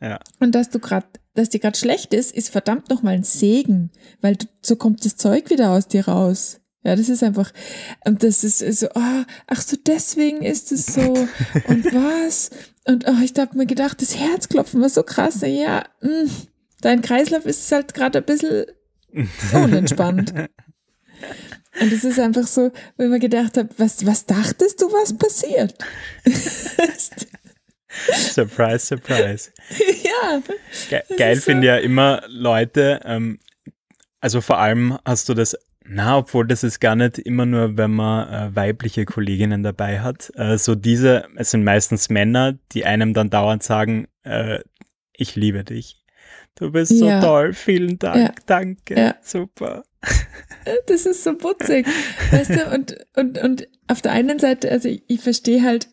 Ja. 0.00 0.20
Und 0.40 0.54
dass 0.54 0.68
du 0.68 0.78
gerade, 0.78 1.06
dass 1.34 1.48
dir 1.48 1.60
gerade 1.60 1.78
schlecht 1.78 2.12
ist, 2.12 2.32
ist 2.32 2.50
verdammt 2.50 2.90
nochmal 2.90 3.14
ein 3.14 3.22
Segen, 3.22 3.90
weil 4.20 4.36
du, 4.36 4.46
so 4.60 4.76
kommt 4.76 5.04
das 5.06 5.16
Zeug 5.16 5.48
wieder 5.48 5.70
aus 5.70 5.88
dir 5.88 6.06
raus. 6.06 6.60
Ja, 6.86 6.94
das 6.94 7.08
ist 7.08 7.24
einfach, 7.24 7.50
und 8.04 8.22
das 8.22 8.44
ist 8.44 8.60
so, 8.60 8.86
oh, 8.94 9.22
ach 9.48 9.60
so, 9.60 9.76
deswegen 9.84 10.42
ist 10.42 10.70
es 10.70 10.86
so. 10.86 11.00
Und 11.66 11.84
was? 11.86 12.50
Und 12.84 13.08
oh, 13.08 13.16
ich 13.24 13.32
habe 13.36 13.58
mir 13.58 13.66
gedacht, 13.66 14.00
das 14.00 14.16
Herzklopfen 14.16 14.80
war 14.80 14.88
so 14.88 15.02
krass. 15.02 15.40
Ja, 15.40 15.84
mh, 16.00 16.10
hm, 16.10 16.30
dein 16.82 17.02
Kreislauf 17.02 17.44
ist 17.44 17.72
halt 17.72 17.92
gerade 17.92 18.18
ein 18.18 18.24
bisschen 18.24 18.66
unentspannt. 19.52 20.32
Und 21.80 21.92
es 21.92 22.04
ist 22.04 22.20
einfach 22.20 22.46
so, 22.46 22.70
wenn 22.96 23.10
man 23.10 23.18
gedacht 23.18 23.56
hat, 23.56 23.70
was, 23.78 24.06
was 24.06 24.24
dachtest 24.26 24.80
du, 24.80 24.86
was 24.86 25.12
passiert? 25.18 25.74
surprise, 28.32 28.86
surprise. 28.86 29.50
ja. 30.04 30.40
Ge 30.88 31.02
geil 31.16 31.40
finde 31.40 31.66
so. 31.66 31.66
ja 31.66 31.78
immer 31.78 32.22
Leute, 32.28 33.00
ähm, 33.04 33.40
also 34.20 34.40
vor 34.40 34.58
allem 34.58 34.98
hast 35.04 35.28
du 35.28 35.34
das 35.34 35.56
na, 35.88 36.18
obwohl 36.18 36.46
das 36.46 36.64
ist 36.64 36.80
gar 36.80 36.96
nicht 36.96 37.18
immer 37.18 37.46
nur, 37.46 37.76
wenn 37.76 37.92
man 37.92 38.28
äh, 38.28 38.56
weibliche 38.56 39.04
Kolleginnen 39.04 39.62
dabei 39.62 40.00
hat. 40.00 40.32
Äh, 40.36 40.58
so 40.58 40.74
diese, 40.74 41.26
es 41.36 41.50
sind 41.50 41.64
meistens 41.64 42.08
Männer, 42.08 42.58
die 42.72 42.84
einem 42.84 43.14
dann 43.14 43.30
dauernd 43.30 43.62
sagen, 43.62 44.08
äh, 44.24 44.60
ich 45.12 45.36
liebe 45.36 45.64
dich. 45.64 46.02
Du 46.56 46.72
bist 46.72 46.98
so 46.98 47.06
ja. 47.06 47.20
toll, 47.20 47.52
vielen 47.52 47.98
Dank, 47.98 48.16
ja. 48.16 48.34
danke, 48.46 48.98
ja. 48.98 49.14
super. 49.22 49.84
Das 50.86 51.06
ist 51.06 51.22
so 51.22 51.36
putzig, 51.36 51.86
weißt 52.30 52.50
du, 52.50 52.74
und, 52.74 52.96
und, 53.14 53.38
und 53.38 53.68
auf 53.88 54.02
der 54.02 54.12
einen 54.12 54.38
Seite, 54.38 54.70
also 54.70 54.88
ich, 54.88 55.02
ich 55.06 55.20
verstehe 55.20 55.62
halt, 55.62 55.88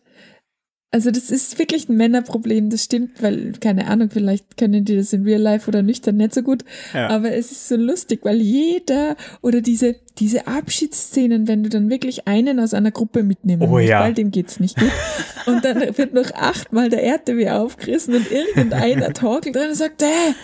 also 0.94 1.10
das 1.10 1.32
ist 1.32 1.58
wirklich 1.58 1.88
ein 1.88 1.96
Männerproblem, 1.96 2.70
das 2.70 2.84
stimmt, 2.84 3.20
weil, 3.20 3.54
keine 3.60 3.88
Ahnung, 3.88 4.10
vielleicht 4.12 4.56
können 4.56 4.84
die 4.84 4.94
das 4.94 5.12
in 5.12 5.24
Real 5.24 5.40
Life 5.40 5.66
oder 5.66 5.82
nüchtern 5.82 6.18
nicht 6.18 6.32
so 6.32 6.42
gut, 6.42 6.64
ja. 6.92 7.08
aber 7.08 7.32
es 7.32 7.50
ist 7.50 7.66
so 7.66 7.74
lustig, 7.74 8.20
weil 8.22 8.40
jeder 8.40 9.16
oder 9.42 9.60
diese, 9.60 9.96
diese 10.18 10.46
Abschiedsszenen, 10.46 11.48
wenn 11.48 11.64
du 11.64 11.68
dann 11.68 11.90
wirklich 11.90 12.28
einen 12.28 12.60
aus 12.60 12.74
einer 12.74 12.92
Gruppe 12.92 13.24
mitnehmen 13.24 13.62
oh, 13.62 13.66
musst, 13.66 13.88
ja. 13.88 14.02
weil 14.02 14.14
dem 14.14 14.30
geht's 14.30 14.60
nicht 14.60 14.78
gut 14.78 14.92
und 15.46 15.64
dann 15.64 15.80
wird 15.80 16.14
noch 16.14 16.32
achtmal 16.32 16.90
der 16.90 17.02
RTW 17.02 17.50
aufgerissen 17.50 18.14
und 18.14 18.30
irgendeiner 18.30 19.12
torkelt 19.14 19.56
drin 19.56 19.70
und 19.70 19.74
sagt, 19.74 20.00
hey, 20.00 20.36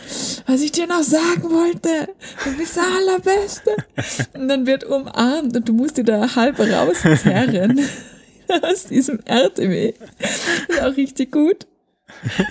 was 0.47 0.63
ich 0.63 0.73
dir 0.73 0.89
noch 0.89 1.05
sagen 1.05 1.45
wollte, 1.45 2.09
du 2.45 2.57
bist 2.57 2.75
der 2.75 2.83
Allerbeste 2.99 3.71
und 4.37 4.49
dann 4.49 4.67
wird 4.67 4.83
umarmt 4.83 5.57
und 5.57 5.69
du 5.69 5.73
musst 5.75 5.97
dir 5.97 6.05
da 6.05 6.35
halb 6.35 6.59
rauszerren. 6.59 7.79
aus 8.63 8.87
diesem 8.87 9.21
RTW. 9.25 9.95
Ist 10.69 10.83
auch 10.83 10.97
richtig 10.97 11.33
gut. 11.33 11.67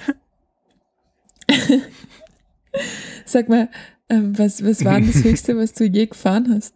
Sag 3.26 3.50
mal, 3.50 3.70
ähm, 4.10 4.38
was, 4.38 4.64
was 4.64 4.86
war 4.86 5.02
das 5.02 5.24
Höchste, 5.24 5.58
was 5.58 5.74
du 5.74 5.86
je 5.86 6.06
gefahren 6.08 6.54
hast? 6.54 6.76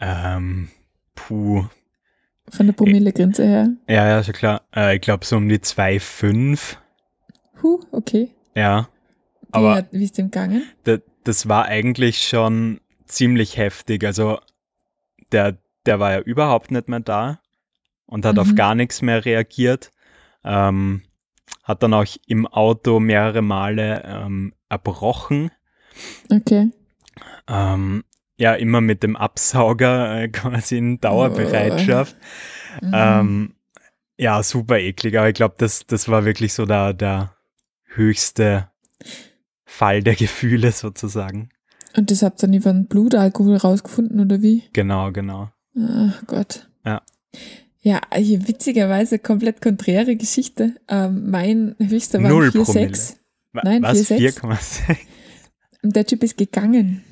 Ähm, 0.00 0.68
puh. 1.14 1.64
Von 2.50 2.66
der 2.66 2.74
Promillegrenze 2.74 3.44
her? 3.44 3.68
Ja, 3.88 4.06
ja, 4.06 4.22
schon 4.22 4.34
klar. 4.34 4.62
Äh, 4.74 4.96
ich 4.96 5.00
glaube 5.00 5.24
so 5.24 5.36
um 5.36 5.48
die 5.48 5.58
2,5. 5.58 6.76
Huh, 7.62 7.80
okay. 7.90 8.30
Ja. 8.54 8.88
Aber 9.50 9.72
wie, 9.72 9.78
hat, 9.78 9.88
wie 9.92 10.04
ist 10.04 10.18
dem 10.18 10.30
gegangen? 10.30 10.64
Das, 10.84 11.00
das 11.24 11.48
war 11.48 11.64
eigentlich 11.66 12.28
schon 12.28 12.80
ziemlich 13.06 13.56
heftig. 13.56 14.04
Also 14.04 14.38
der, 15.32 15.56
der 15.86 16.00
war 16.00 16.12
ja 16.12 16.20
überhaupt 16.20 16.70
nicht 16.70 16.88
mehr 16.88 17.00
da 17.00 17.40
und 18.14 18.24
hat 18.24 18.36
mhm. 18.36 18.42
auf 18.42 18.54
gar 18.54 18.76
nichts 18.76 19.02
mehr 19.02 19.24
reagiert. 19.24 19.90
Ähm, 20.44 21.02
hat 21.64 21.82
dann 21.82 21.92
auch 21.92 22.06
im 22.28 22.46
Auto 22.46 23.00
mehrere 23.00 23.42
Male 23.42 24.04
ähm, 24.06 24.54
erbrochen. 24.68 25.50
Okay. 26.30 26.70
Ähm, 27.48 28.04
ja, 28.36 28.54
immer 28.54 28.80
mit 28.80 29.02
dem 29.02 29.16
Absauger 29.16 30.22
äh, 30.22 30.28
quasi 30.32 30.78
in 30.78 31.00
Dauerbereitschaft. 31.00 32.14
Oh. 32.80 32.86
Mhm. 32.86 32.92
Ähm, 32.94 33.54
ja, 34.16 34.44
super 34.44 34.78
eklig, 34.78 35.18
aber 35.18 35.28
ich 35.28 35.34
glaube, 35.34 35.56
das, 35.58 35.84
das 35.84 36.08
war 36.08 36.24
wirklich 36.24 36.52
so 36.52 36.66
der, 36.66 36.92
der 36.94 37.34
höchste 37.86 38.70
Fall 39.64 40.04
der 40.04 40.14
Gefühle 40.14 40.70
sozusagen. 40.70 41.48
Und 41.96 42.12
das 42.12 42.22
habt 42.22 42.40
ihr 42.40 42.46
dann 42.46 42.54
über 42.54 42.72
den 42.72 42.86
Blutalkohol 42.86 43.56
rausgefunden, 43.56 44.20
oder 44.20 44.40
wie? 44.40 44.62
Genau, 44.72 45.10
genau. 45.10 45.50
Ach 45.76 46.22
Gott. 46.28 46.68
Ja. 46.84 47.02
Ja, 47.86 48.00
hier 48.16 48.48
witzigerweise 48.48 49.18
komplett 49.18 49.60
konträre 49.60 50.16
Geschichte. 50.16 50.74
Ähm, 50.88 51.30
mein 51.30 51.74
höchster 51.78 52.22
war 52.22 52.30
Null 52.30 52.48
4,6. 52.48 53.16
Wa- 53.52 53.60
Nein, 53.62 53.82
Was? 53.82 54.10
4,6. 54.10 54.40
4,6? 54.40 54.96
Und 55.82 55.94
der 55.94 56.06
Typ 56.06 56.22
ist 56.22 56.38
gegangen. 56.38 57.04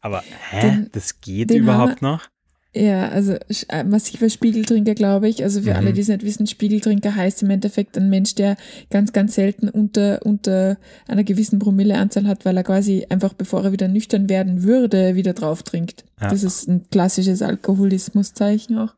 Aber 0.00 0.24
hä? 0.50 0.60
Den- 0.62 0.88
das 0.92 1.20
geht 1.20 1.50
überhaupt 1.50 2.00
noch? 2.00 2.26
Ja, 2.72 3.08
also 3.08 3.34
äh, 3.68 3.84
massiver 3.84 4.30
Spiegeltrinker, 4.30 4.94
glaube 4.94 5.28
ich. 5.28 5.42
Also 5.42 5.60
für 5.60 5.70
Mhm. 5.70 5.76
alle, 5.76 5.92
die 5.92 6.00
es 6.00 6.08
nicht 6.08 6.22
wissen, 6.22 6.46
Spiegeltrinker 6.46 7.14
heißt 7.14 7.42
im 7.42 7.50
Endeffekt 7.50 7.98
ein 7.98 8.08
Mensch, 8.08 8.36
der 8.36 8.56
ganz, 8.90 9.12
ganz 9.12 9.34
selten 9.34 9.68
unter, 9.68 10.20
unter 10.24 10.78
einer 11.06 11.24
gewissen 11.24 11.58
Promilleanzahl 11.58 12.26
hat, 12.28 12.44
weil 12.46 12.56
er 12.56 12.62
quasi 12.64 13.04
einfach, 13.10 13.34
bevor 13.34 13.62
er 13.64 13.72
wieder 13.72 13.88
nüchtern 13.88 14.30
werden 14.30 14.62
würde, 14.62 15.16
wieder 15.16 15.34
drauf 15.34 15.64
trinkt. 15.64 16.04
Ja. 16.20 16.30
Das 16.30 16.44
ist 16.44 16.66
ein 16.68 16.88
klassisches 16.90 17.42
Alkoholismuszeichen 17.42 18.78
auch. 18.78 18.94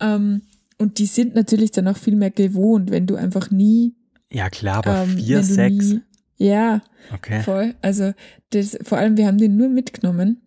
Ähm, 0.00 0.42
und 0.78 0.98
die 0.98 1.06
sind 1.06 1.34
natürlich 1.34 1.72
dann 1.72 1.88
auch 1.88 1.96
viel 1.96 2.14
mehr 2.16 2.30
gewohnt, 2.30 2.90
wenn 2.90 3.06
du 3.06 3.16
einfach 3.16 3.50
nie, 3.50 3.94
Ja, 4.32 4.48
klar, 4.50 4.76
aber 4.78 5.02
ähm, 5.02 5.16
4, 5.18 5.36
wenn 5.38 5.46
du 5.48 5.54
6. 5.54 5.74
nie, 5.86 6.00
ja, 6.36 6.82
Okay. 7.12 7.42
Voll. 7.42 7.74
Also 7.80 8.12
das, 8.50 8.76
vor 8.82 8.98
allem, 8.98 9.16
wir 9.16 9.26
haben 9.26 9.38
den 9.38 9.56
nur 9.56 9.68
mitgenommen. 9.68 10.42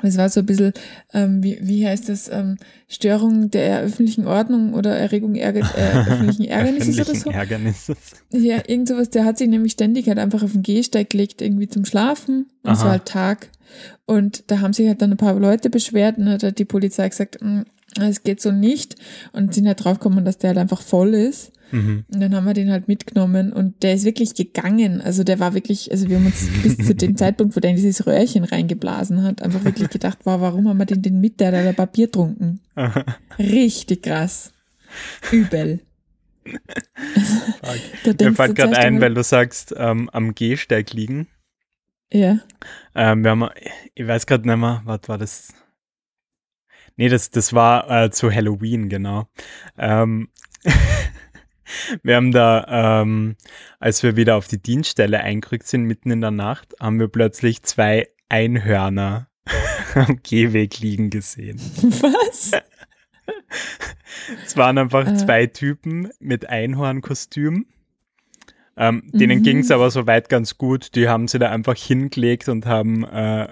Es 0.00 0.16
war 0.16 0.28
so 0.28 0.40
ein 0.40 0.46
bisschen, 0.46 0.72
ähm, 1.12 1.42
wie, 1.42 1.58
wie 1.60 1.84
heißt 1.86 2.08
das, 2.08 2.28
ähm, 2.28 2.56
Störung 2.86 3.50
der 3.50 3.80
öffentlichen 3.80 4.26
Ordnung 4.28 4.74
oder 4.74 4.96
Erregung 4.96 5.34
Ärger, 5.34 5.60
äh, 5.76 5.98
öffentlichen 6.10 6.44
Ärgernisses 6.44 6.94
oder 6.94 7.04
so. 7.06 7.10
Öffentlichen 7.10 7.32
Ärgernisses. 7.34 7.96
Ja, 8.30 8.58
irgend 8.68 8.86
sowas, 8.88 9.10
der 9.10 9.24
hat 9.24 9.38
sich 9.38 9.48
nämlich 9.48 9.72
ständig 9.72 10.06
halt 10.08 10.18
einfach 10.20 10.42
auf 10.44 10.52
den 10.52 10.62
Gehsteig 10.62 11.10
gelegt, 11.10 11.42
irgendwie 11.42 11.68
zum 11.68 11.84
Schlafen. 11.84 12.46
Und 12.62 12.72
es 12.74 12.82
war 12.84 12.90
halt 12.92 13.06
Tag. 13.06 13.48
Und 14.06 14.44
da 14.50 14.60
haben 14.60 14.72
sich 14.72 14.86
halt 14.86 15.02
dann 15.02 15.10
ein 15.10 15.16
paar 15.16 15.34
Leute 15.38 15.68
beschwert 15.68 16.16
und 16.18 16.28
hat 16.28 16.42
halt 16.44 16.58
die 16.60 16.64
Polizei 16.64 17.08
gesagt, 17.08 17.42
"Mm, 17.42 17.62
es 17.96 18.22
geht 18.22 18.40
so 18.40 18.52
nicht. 18.52 18.96
Und 19.32 19.54
sind 19.54 19.66
halt 19.66 19.84
draufgekommen, 19.84 20.24
dass 20.24 20.38
der 20.38 20.48
halt 20.48 20.58
einfach 20.58 20.82
voll 20.82 21.14
ist. 21.14 21.52
Mhm. 21.70 22.04
Und 22.12 22.20
dann 22.20 22.34
haben 22.34 22.46
wir 22.46 22.54
den 22.54 22.70
halt 22.70 22.88
mitgenommen 22.88 23.52
und 23.52 23.82
der 23.82 23.94
ist 23.94 24.04
wirklich 24.04 24.34
gegangen. 24.34 25.00
Also 25.00 25.22
der 25.22 25.38
war 25.38 25.54
wirklich, 25.54 25.90
also 25.90 26.08
wir 26.08 26.16
haben 26.16 26.26
uns 26.26 26.48
bis 26.62 26.78
zu 26.78 26.94
dem 26.94 27.16
Zeitpunkt, 27.16 27.56
wo 27.56 27.60
der 27.60 27.70
in 27.70 27.76
dieses 27.76 28.06
Röhrchen 28.06 28.44
reingeblasen 28.44 29.22
hat, 29.22 29.42
einfach 29.42 29.64
wirklich 29.64 29.90
gedacht, 29.90 30.18
wow, 30.24 30.40
warum 30.40 30.68
haben 30.68 30.78
wir 30.78 30.86
den 30.86 31.02
denn 31.02 31.20
mit? 31.20 31.40
Der 31.40 31.48
hat 31.48 31.66
da 31.66 31.72
Papier 31.72 32.10
trunken. 32.10 32.60
Richtig 33.38 34.02
krass. 34.02 34.52
Übel. 35.30 35.80
Mir 36.44 38.34
fällt 38.34 38.56
gerade 38.56 38.78
ein, 38.78 39.00
weil 39.02 39.12
du 39.12 39.22
sagst, 39.22 39.74
ähm, 39.76 40.08
am 40.10 40.34
Gehsteig 40.34 40.94
liegen. 40.94 41.28
Ja. 42.10 42.38
Ähm, 42.94 43.22
wir 43.22 43.32
haben, 43.32 43.48
ich 43.94 44.06
weiß 44.06 44.26
gerade 44.26 44.48
nicht 44.48 44.56
mehr, 44.56 44.80
was 44.86 45.00
war 45.08 45.18
das? 45.18 45.52
Nee, 46.98 47.08
das, 47.08 47.30
das 47.30 47.52
war 47.54 47.88
äh, 48.04 48.10
zu 48.10 48.30
Halloween, 48.30 48.88
genau. 48.88 49.28
Ähm, 49.78 50.28
wir 52.02 52.16
haben 52.16 52.32
da, 52.32 53.00
ähm, 53.02 53.36
als 53.78 54.02
wir 54.02 54.16
wieder 54.16 54.36
auf 54.36 54.48
die 54.48 54.60
Dienststelle 54.60 55.20
eingerückt 55.20 55.66
sind, 55.68 55.84
mitten 55.84 56.10
in 56.10 56.20
der 56.20 56.32
Nacht, 56.32 56.74
haben 56.80 56.98
wir 57.00 57.08
plötzlich 57.08 57.62
zwei 57.62 58.08
Einhörner 58.28 59.28
am 59.94 60.20
Gehweg 60.22 60.80
liegen 60.80 61.08
gesehen. 61.10 61.58
Was? 61.82 62.50
Es 64.44 64.56
waren 64.56 64.76
einfach 64.78 65.06
Äh. 65.06 65.14
zwei 65.16 65.46
Typen 65.46 66.10
mit 66.18 66.48
Einhornkostüm. 66.48 67.66
Ähm, 68.76 69.02
denen 69.12 69.38
Mhm. 69.38 69.42
ging 69.44 69.58
es 69.60 69.70
aber 69.70 69.90
soweit 69.90 70.28
ganz 70.28 70.58
gut. 70.58 70.94
Die 70.94 71.08
haben 71.08 71.28
sie 71.28 71.38
da 71.38 71.50
einfach 71.50 71.76
hingelegt 71.76 72.48
und 72.48 72.66
haben 72.66 73.04
äh, 73.04 73.48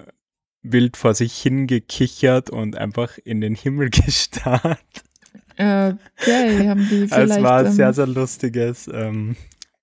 wild 0.71 0.97
vor 0.97 1.13
sich 1.13 1.33
hingekichert 1.33 2.49
und 2.49 2.77
einfach 2.77 3.17
in 3.23 3.41
den 3.41 3.55
Himmel 3.55 3.89
gestarrt. 4.05 4.79
Okay, 5.53 5.97
haben 6.67 6.87
die 6.89 7.07
vielleicht. 7.07 7.11
Es 7.37 7.41
war 7.41 7.59
ein 7.59 7.65
ähm, 7.67 7.71
sehr, 7.71 7.93
sehr 7.93 8.07
lustiges 8.07 8.87
ähm, 8.93 9.35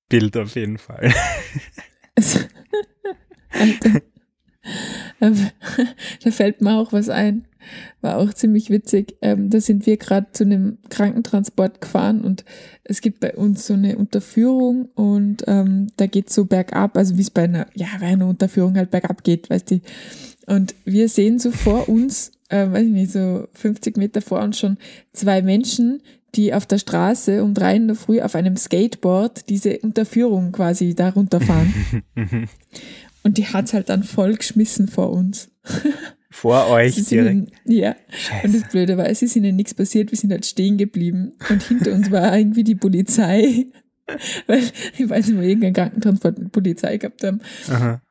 Bild 0.08 0.36
auf 0.36 0.54
jeden 0.54 0.78
Fall. 0.78 1.12
Ähm, 5.20 5.50
da 6.22 6.30
fällt 6.30 6.60
mir 6.60 6.72
auch 6.74 6.92
was 6.92 7.08
ein. 7.08 7.46
War 8.00 8.18
auch 8.18 8.32
ziemlich 8.34 8.68
witzig. 8.68 9.16
Ähm, 9.22 9.48
da 9.48 9.60
sind 9.60 9.86
wir 9.86 9.96
gerade 9.96 10.26
zu 10.32 10.44
einem 10.44 10.78
Krankentransport 10.90 11.80
gefahren 11.80 12.22
und 12.22 12.44
es 12.82 13.00
gibt 13.00 13.20
bei 13.20 13.34
uns 13.34 13.66
so 13.66 13.74
eine 13.74 13.96
Unterführung 13.96 14.90
und 14.94 15.44
ähm, 15.46 15.88
da 15.96 16.06
geht 16.06 16.30
so 16.30 16.44
bergab, 16.44 16.96
also 16.96 17.16
wie 17.16 17.22
es 17.22 17.30
bei 17.30 17.44
einer, 17.44 17.66
ja, 17.74 17.86
bei 18.00 18.06
einer 18.06 18.26
Unterführung 18.26 18.76
halt 18.76 18.90
bergab 18.90 19.24
geht, 19.24 19.48
weißt 19.48 19.70
du. 19.70 19.80
Und 20.46 20.74
wir 20.84 21.08
sehen 21.08 21.38
so 21.38 21.50
vor 21.50 21.88
uns, 21.88 22.32
äh, 22.48 22.70
weiß 22.70 22.84
ich 22.84 22.92
nicht, 22.92 23.12
so 23.12 23.48
50 23.54 23.96
Meter 23.96 24.20
vor 24.20 24.40
uns 24.40 24.58
schon 24.58 24.78
zwei 25.12 25.42
Menschen, 25.42 26.02
die 26.34 26.52
auf 26.52 26.66
der 26.66 26.78
Straße 26.78 27.42
um 27.42 27.54
drei 27.54 27.76
in 27.76 27.86
der 27.86 27.96
Früh 27.96 28.20
auf 28.20 28.34
einem 28.34 28.56
Skateboard 28.56 29.48
diese 29.48 29.78
Unterführung 29.78 30.52
quasi 30.52 30.94
da 30.94 31.10
runterfahren. 31.10 32.04
Und 33.22 33.38
die 33.38 33.46
hat's 33.46 33.72
halt 33.72 33.88
dann 33.88 34.02
voll 34.02 34.34
geschmissen 34.34 34.88
vor 34.88 35.10
uns. 35.10 35.50
Vor 36.30 36.68
euch 36.68 36.96
direkt. 36.96 37.30
ihnen, 37.30 37.50
ja. 37.64 37.90
Und 37.90 38.50
Scheiße. 38.50 38.60
das 38.60 38.70
Blöde 38.72 38.96
war, 38.96 39.08
es 39.08 39.22
ist 39.22 39.36
ihnen 39.36 39.54
nichts 39.54 39.72
passiert, 39.72 40.10
wir 40.10 40.18
sind 40.18 40.32
halt 40.32 40.44
stehen 40.44 40.76
geblieben. 40.76 41.34
Und 41.48 41.62
hinter 41.62 41.92
uns 41.92 42.10
war 42.10 42.36
irgendwie 42.36 42.64
die 42.64 42.74
Polizei. 42.74 43.66
Weil, 44.48 44.64
ich 44.98 45.08
weiß 45.08 45.28
nicht, 45.28 45.36
mal 45.36 45.44
irgendeinen 45.44 45.74
Krankentransport 45.74 46.40
mit 46.40 46.50
Polizei 46.50 46.96
gehabt 46.96 47.22
haben. 47.22 47.40
Aha. 47.68 48.02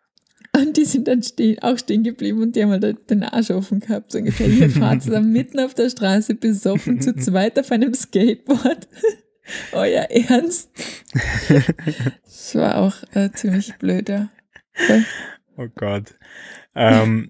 Und 0.55 0.77
die 0.77 0.85
sind 0.85 1.07
dann 1.07 1.23
stehen, 1.23 1.59
auch 1.59 1.77
stehen 1.77 2.03
geblieben 2.03 2.41
und 2.41 2.55
die 2.55 2.63
haben 2.63 2.69
halt 2.69 3.09
den 3.09 3.23
Arsch 3.23 3.49
offen 3.49 3.79
gehabt. 3.79 4.11
So 4.11 4.19
ungefähr, 4.19 4.47
ihr 4.47 4.69
fahrt 4.69 5.07
da 5.07 5.19
mitten 5.19 5.59
auf 5.59 5.73
der 5.73 5.89
Straße 5.89 6.35
besoffen 6.35 7.01
zu 7.01 7.15
zweit 7.15 7.57
auf 7.57 7.71
einem 7.71 7.93
Skateboard. 7.93 8.87
Euer 9.73 10.03
Ernst? 10.09 10.69
Das 12.23 12.55
war 12.55 12.77
auch 12.77 12.95
äh, 13.13 13.31
ziemlich 13.31 13.73
blöd, 13.75 14.07
ja. 14.07 14.29
Oh 15.57 15.67
Gott. 15.75 16.15
Ähm, 16.75 17.29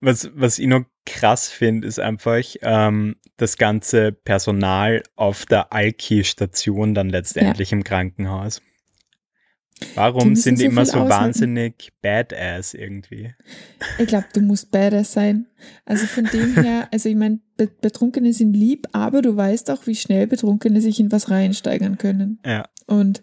was, 0.00 0.30
was 0.34 0.58
ich 0.58 0.66
noch 0.66 0.84
krass 1.06 1.48
finde, 1.48 1.86
ist 1.86 2.00
einfach 2.00 2.42
ähm, 2.62 3.16
das 3.36 3.56
ganze 3.56 4.12
Personal 4.12 5.02
auf 5.16 5.46
der 5.46 5.72
Alki-Station 5.72 6.94
dann 6.94 7.08
letztendlich 7.08 7.72
im 7.72 7.84
Krankenhaus. 7.84 8.62
Die 9.82 9.96
Warum 9.96 10.30
müssen 10.30 10.42
sind 10.42 10.58
die 10.60 10.64
so 10.64 10.70
immer 10.70 10.86
so 10.86 10.98
aushalten. 10.98 11.10
wahnsinnig 11.10 11.92
badass 12.00 12.74
irgendwie? 12.74 13.34
Ich 13.98 14.06
glaube, 14.06 14.26
du 14.32 14.40
musst 14.40 14.70
beides 14.70 15.12
sein. 15.12 15.46
Also 15.84 16.06
von 16.06 16.24
dem 16.24 16.54
her, 16.62 16.88
also 16.92 17.08
ich 17.08 17.16
meine, 17.16 17.40
Be 17.56 17.68
Betrunkene 17.80 18.32
sind 18.32 18.54
lieb, 18.54 18.86
aber 18.92 19.20
du 19.22 19.36
weißt 19.36 19.70
auch, 19.70 19.86
wie 19.86 19.94
schnell 19.96 20.26
Betrunkene 20.26 20.80
sich 20.80 21.00
in 21.00 21.10
was 21.10 21.30
reinsteigern 21.30 21.98
können. 21.98 22.38
Ja. 22.46 22.68
Und 22.86 23.22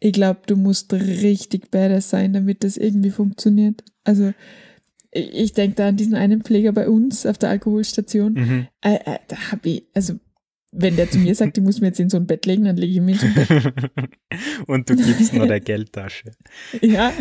ich 0.00 0.12
glaube, 0.12 0.40
du 0.46 0.56
musst 0.56 0.92
richtig 0.92 1.70
badass 1.70 2.10
sein, 2.10 2.32
damit 2.32 2.64
das 2.64 2.76
irgendwie 2.76 3.10
funktioniert. 3.10 3.84
Also 4.04 4.32
ich, 5.12 5.34
ich 5.34 5.52
denke 5.52 5.76
da 5.76 5.88
an 5.88 5.96
diesen 5.96 6.14
einen 6.14 6.42
Pfleger 6.42 6.72
bei 6.72 6.88
uns 6.88 7.26
auf 7.26 7.38
der 7.38 7.50
Alkoholstation. 7.50 8.32
Mhm. 8.32 8.66
Äh, 8.80 8.94
äh, 9.04 9.18
da 9.28 9.52
habe 9.52 9.68
ich, 9.68 9.86
also 9.94 10.14
wenn 10.74 10.96
der 10.96 11.10
zu 11.10 11.18
mir 11.18 11.34
sagt, 11.34 11.58
ich 11.58 11.62
muss 11.64 11.80
mir 11.80 11.88
jetzt 11.88 12.00
in 12.00 12.08
so 12.10 12.16
ein 12.16 12.26
Bett 12.26 12.46
legen, 12.46 12.64
dann 12.64 12.76
lege 12.78 12.94
ich 12.94 13.00
mich 13.00 13.22
in 13.22 13.34
so 13.34 13.40
ein 13.52 13.72
Bett. 13.94 14.10
Und 14.66 14.88
du 14.88 14.96
gibst 14.96 15.32
nur 15.34 15.46
der 15.46 15.60
Geldtasche. 15.60 16.32
Ja, 16.80 17.12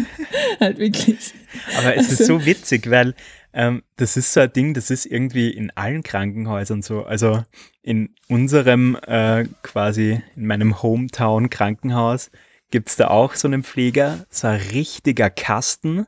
halt 0.59 0.77
wirklich. 0.79 1.33
Aber 1.77 1.95
es 1.95 2.11
ist 2.11 2.21
Also- 2.21 2.39
so 2.39 2.45
witzig, 2.45 2.89
weil 2.89 3.13
ähm, 3.53 3.83
das 3.97 4.15
ist 4.15 4.31
so 4.31 4.39
ein 4.39 4.53
Ding, 4.53 4.73
das 4.73 4.89
ist 4.89 5.05
irgendwie 5.05 5.49
in 5.49 5.69
allen 5.71 6.03
Krankenhäusern 6.03 6.81
so. 6.81 7.03
Also 7.03 7.43
in 7.81 8.15
unserem 8.29 8.97
äh, 9.05 9.45
quasi, 9.63 10.21
in 10.37 10.45
meinem 10.47 10.81
Hometown 10.81 11.49
Krankenhaus 11.49 12.31
gibt 12.69 12.87
es 12.87 12.95
da 12.95 13.09
auch 13.09 13.35
so 13.35 13.49
einen 13.49 13.63
Pfleger, 13.63 14.25
so 14.29 14.47
ein 14.47 14.61
richtiger 14.71 15.29
Kasten, 15.29 16.05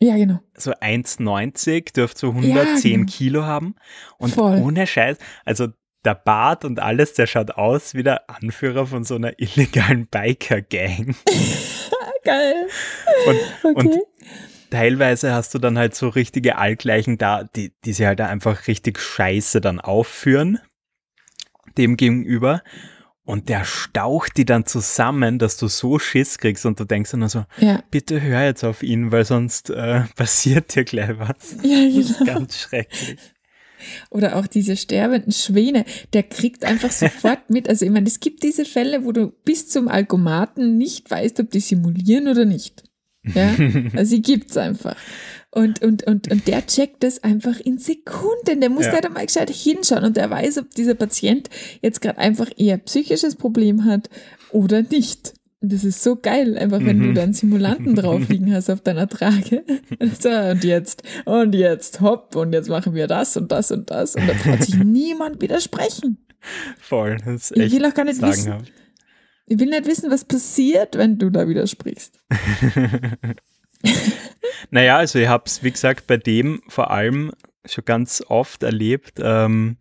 Ja, 0.00 0.16
genau. 0.16 0.40
so 0.54 0.72
1,90, 0.72 1.92
dürfte 1.92 2.18
so 2.18 2.28
110 2.30 2.92
genau. 3.02 3.06
Kilo 3.12 3.44
haben. 3.44 3.76
Und 4.18 4.34
Voll. 4.34 4.58
ohne 4.60 4.88
Scheiß, 4.88 5.18
also 5.44 5.68
der 6.04 6.14
Bart 6.14 6.64
und 6.64 6.80
alles, 6.80 7.14
der 7.14 7.26
schaut 7.26 7.52
aus 7.52 7.94
wie 7.94 8.02
der 8.02 8.28
Anführer 8.30 8.86
von 8.86 9.04
so 9.04 9.16
einer 9.16 9.38
illegalen 9.38 10.06
Biker-Gang. 10.06 11.14
Geil. 12.24 12.66
Und, 13.26 13.36
Okay. 13.76 13.88
und 13.88 13.98
teilweise 14.70 15.32
hast 15.32 15.54
du 15.54 15.58
dann 15.58 15.78
halt 15.78 15.94
so 15.94 16.08
richtige 16.08 16.56
Allgleichen 16.58 17.18
da, 17.18 17.44
die, 17.44 17.72
die 17.84 17.92
sie 17.92 18.06
halt 18.06 18.20
einfach 18.20 18.66
richtig 18.66 18.98
scheiße 19.00 19.60
dann 19.60 19.80
aufführen, 19.80 20.58
dem 21.76 21.96
gegenüber. 21.96 22.62
Und 23.24 23.50
der 23.50 23.64
staucht 23.64 24.38
die 24.38 24.46
dann 24.46 24.64
zusammen, 24.64 25.38
dass 25.38 25.58
du 25.58 25.68
so 25.68 25.98
Schiss 25.98 26.38
kriegst 26.38 26.64
und 26.64 26.80
du 26.80 26.84
denkst 26.84 27.10
dann 27.10 27.28
so, 27.28 27.44
ja, 27.58 27.82
bitte 27.90 28.22
hör 28.22 28.42
jetzt 28.44 28.64
auf 28.64 28.82
ihn, 28.82 29.12
weil 29.12 29.26
sonst 29.26 29.68
äh, 29.68 30.02
passiert 30.16 30.74
dir 30.74 30.84
gleich 30.84 31.10
was. 31.18 31.56
ja, 31.62 31.84
Das 31.84 31.94
ist 32.10 32.18
genau. 32.20 32.32
ganz 32.34 32.58
schrecklich. 32.58 33.18
Oder 34.10 34.36
auch 34.36 34.46
diese 34.46 34.76
sterbenden 34.76 35.32
Schwäne, 35.32 35.84
der 36.12 36.22
kriegt 36.22 36.64
einfach 36.64 36.90
sofort 36.92 37.50
mit. 37.50 37.68
Also 37.68 37.84
ich 37.84 37.90
meine, 37.90 38.06
es 38.06 38.20
gibt 38.20 38.42
diese 38.42 38.64
Fälle, 38.64 39.04
wo 39.04 39.12
du 39.12 39.28
bis 39.44 39.68
zum 39.68 39.88
Alkomaten 39.88 40.76
nicht 40.78 41.10
weißt, 41.10 41.40
ob 41.40 41.50
die 41.50 41.60
simulieren 41.60 42.28
oder 42.28 42.44
nicht. 42.44 42.84
Ja, 43.34 43.54
also 43.96 44.10
sie 44.10 44.22
gibt's 44.22 44.56
einfach. 44.56 44.96
Und, 45.50 45.82
und, 45.82 46.04
und, 46.06 46.30
und 46.30 46.46
der 46.46 46.66
checkt 46.66 47.02
das 47.02 47.24
einfach 47.24 47.58
in 47.58 47.78
Sekunden. 47.78 48.60
Der 48.60 48.68
muss 48.70 48.84
Ja. 48.84 49.00
da 49.00 49.08
mal 49.08 49.24
gescheit 49.26 49.50
hinschauen 49.50 50.04
und 50.04 50.16
der 50.16 50.28
weiß, 50.30 50.58
ob 50.58 50.74
dieser 50.74 50.94
Patient 50.94 51.48
jetzt 51.80 52.00
gerade 52.00 52.18
einfach 52.18 52.50
eher 52.56 52.76
psychisches 52.78 53.34
Problem 53.34 53.84
hat 53.84 54.10
oder 54.50 54.82
nicht. 54.82 55.34
Das 55.60 55.82
ist 55.82 56.04
so 56.04 56.14
geil, 56.16 56.56
einfach 56.56 56.78
wenn 56.84 57.00
du 57.00 57.06
Mhm. 57.08 57.14
da 57.14 57.22
einen 57.24 57.32
Simulanten 57.32 57.96
drauf 57.96 58.20
liegen 58.28 58.54
hast 58.54 58.70
auf 58.70 58.80
deiner 58.80 59.08
Trage. 59.08 59.64
So, 60.20 60.28
und 60.30 60.62
jetzt, 60.62 61.02
und 61.24 61.54
jetzt, 61.54 62.00
hopp, 62.00 62.36
und 62.36 62.52
jetzt 62.52 62.68
machen 62.68 62.94
wir 62.94 63.06
das 63.08 63.36
und 63.36 63.50
das 63.50 63.72
und 63.72 63.90
das. 63.90 64.14
Und 64.14 64.28
da 64.28 64.34
traut 64.34 64.62
sich 64.62 64.76
niemand 64.84 65.40
widersprechen. 65.42 66.24
Voll. 66.78 67.16
Das 67.24 67.50
ist 67.50 67.56
Ich 67.56 67.62
echt 67.64 67.74
will 67.74 67.84
auch 67.86 67.94
gar 67.94 68.04
nicht 68.04 68.22
wissen, 68.22 68.54
ich 69.46 69.58
will 69.58 69.70
nicht 69.70 69.86
wissen, 69.86 70.10
was 70.10 70.24
passiert, 70.24 70.96
wenn 70.96 71.18
du 71.18 71.30
da 71.30 71.48
widersprichst. 71.48 72.20
Naja, 74.70 74.98
also 74.98 75.18
ich 75.18 75.28
habe 75.28 75.44
es, 75.46 75.62
wie 75.62 75.70
gesagt, 75.70 76.06
bei 76.06 76.16
dem 76.16 76.62
vor 76.68 76.90
allem 76.90 77.32
schon 77.64 77.84
ganz 77.84 78.22
oft 78.28 78.62
erlebt, 78.62 79.18
ähm, 79.22 79.78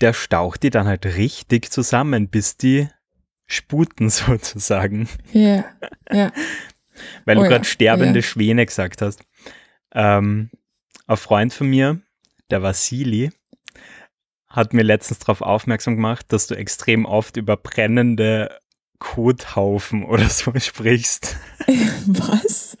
der 0.00 0.12
staucht 0.12 0.62
die 0.62 0.70
dann 0.70 0.86
halt 0.86 1.06
richtig 1.06 1.70
zusammen, 1.70 2.28
bis 2.28 2.56
die 2.56 2.88
sputen 3.46 4.10
sozusagen. 4.10 5.08
Ja, 5.32 5.64
ja. 6.10 6.32
Weil 7.24 7.36
Oh 7.36 7.40
du 7.40 7.44
ja, 7.44 7.50
gerade 7.50 7.64
sterbende 7.64 8.20
ja. 8.20 8.22
Schwäne 8.22 8.64
gesagt 8.64 9.02
hast. 9.02 9.22
Ähm, 9.92 10.50
ein 11.06 11.16
Freund 11.16 11.52
von 11.52 11.68
mir, 11.68 12.00
der 12.50 12.62
Vasili, 12.62 13.32
hat 14.48 14.72
mir 14.72 14.82
letztens 14.82 15.18
darauf 15.18 15.42
aufmerksam 15.42 15.96
gemacht, 15.96 16.26
dass 16.32 16.46
du 16.46 16.54
extrem 16.54 17.04
oft 17.04 17.36
über 17.36 17.56
brennende 17.56 18.58
Kothaufen 18.98 20.04
oder 20.04 20.28
so 20.28 20.52
sprichst. 20.58 21.36
Was? 22.06 22.78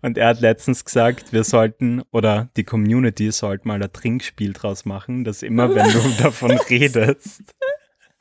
Und 0.00 0.16
er 0.16 0.28
hat 0.28 0.40
letztens 0.40 0.86
gesagt, 0.86 1.34
wir 1.34 1.44
sollten, 1.44 2.02
oder 2.12 2.48
die 2.56 2.64
Community 2.64 3.30
sollte 3.30 3.68
mal 3.68 3.82
ein 3.82 3.92
Trinkspiel 3.92 4.54
draus 4.54 4.86
machen, 4.86 5.24
dass 5.24 5.42
immer, 5.42 5.74
wenn 5.74 5.90
du 5.92 6.22
davon 6.22 6.52
redest, 6.52 7.42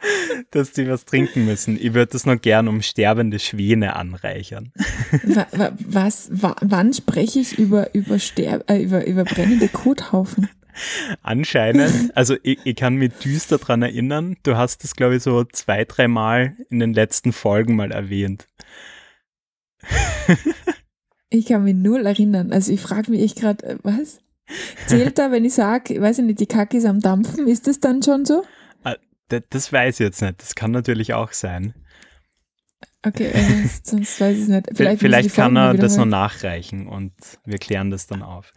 dass 0.52 0.72
die 0.72 0.88
was 0.88 1.06
trinken 1.06 1.46
müssen. 1.46 1.78
Ich 1.80 1.94
würde 1.94 2.12
das 2.14 2.26
noch 2.26 2.40
gern 2.40 2.68
um 2.68 2.82
sterbende 2.82 3.40
Schwäne 3.40 3.96
anreichern. 3.96 4.72
Wa, 5.24 5.48
wa, 5.52 5.72
was? 5.80 6.30
Wa, 6.32 6.56
wann 6.62 6.94
spreche 6.94 7.40
ich 7.40 7.58
über, 7.58 7.94
über, 7.94 8.20
Sterb, 8.20 8.70
äh, 8.70 8.82
über, 8.82 9.06
über 9.06 9.26
brennende 9.26 9.68
Kothaufen? 9.68 10.50
Anscheinend, 11.22 12.12
also 12.16 12.36
ich, 12.44 12.60
ich 12.64 12.76
kann 12.76 12.96
mich 12.96 13.14
düster 13.14 13.58
dran 13.58 13.82
erinnern, 13.82 14.38
du 14.44 14.56
hast 14.56 14.84
das, 14.84 14.96
glaube 14.96 15.18
ich, 15.18 15.24
so 15.24 15.44
zwei, 15.44 15.84
dreimal 15.86 16.56
in 16.70 16.80
den 16.80 16.94
letzten 16.94 17.34
Folgen 17.34 17.76
mal 17.76 17.92
erwähnt. 17.92 18.48
Ich 21.32 21.46
kann 21.46 21.64
mich 21.64 21.76
null 21.76 22.08
erinnern. 22.08 22.52
Also 22.52 22.74
ich 22.74 22.82
frage 22.82 23.12
mich 23.12 23.22
echt 23.22 23.40
gerade, 23.40 23.64
äh, 23.64 23.78
was? 23.84 24.20
Zählt 24.88 25.20
da, 25.20 25.32
wenn 25.32 25.46
ich 25.46 25.54
sage, 25.54 26.02
weiß 26.02 26.20
ich 26.20 26.26
nicht, 26.26 26.40
die 26.40 26.48
Kacke 26.48 26.78
ist 26.78 26.86
am 26.86 27.02
Dampfen, 27.02 27.48
ist 27.48 27.68
das 27.68 27.80
dann 27.80 28.02
schon 28.02 28.26
so? 28.26 28.44
Das, 29.30 29.72
weiß 29.72 30.00
ich 30.00 30.04
jetzt 30.04 30.22
nicht, 30.22 30.42
das 30.42 30.56
kann 30.56 30.72
natürlich 30.72 31.14
auch 31.14 31.32
sein. 31.32 31.74
Okay, 33.06 33.32
also 33.34 33.54
sonst 33.84 34.20
weiß 34.20 34.36
ich 34.36 34.44
es 34.44 34.50
nicht. 34.50 34.68
Vielleicht, 34.74 35.00
Vielleicht, 35.00 35.34
kann 35.34 35.56
er 35.56 35.74
das 35.74 35.96
noch 35.96 36.06
nachreichen 36.06 36.88
und 36.88 37.14
wir 37.46 37.58
klären 37.58 37.92
das 37.92 38.08
dann 38.08 38.22
auf. 38.22 38.54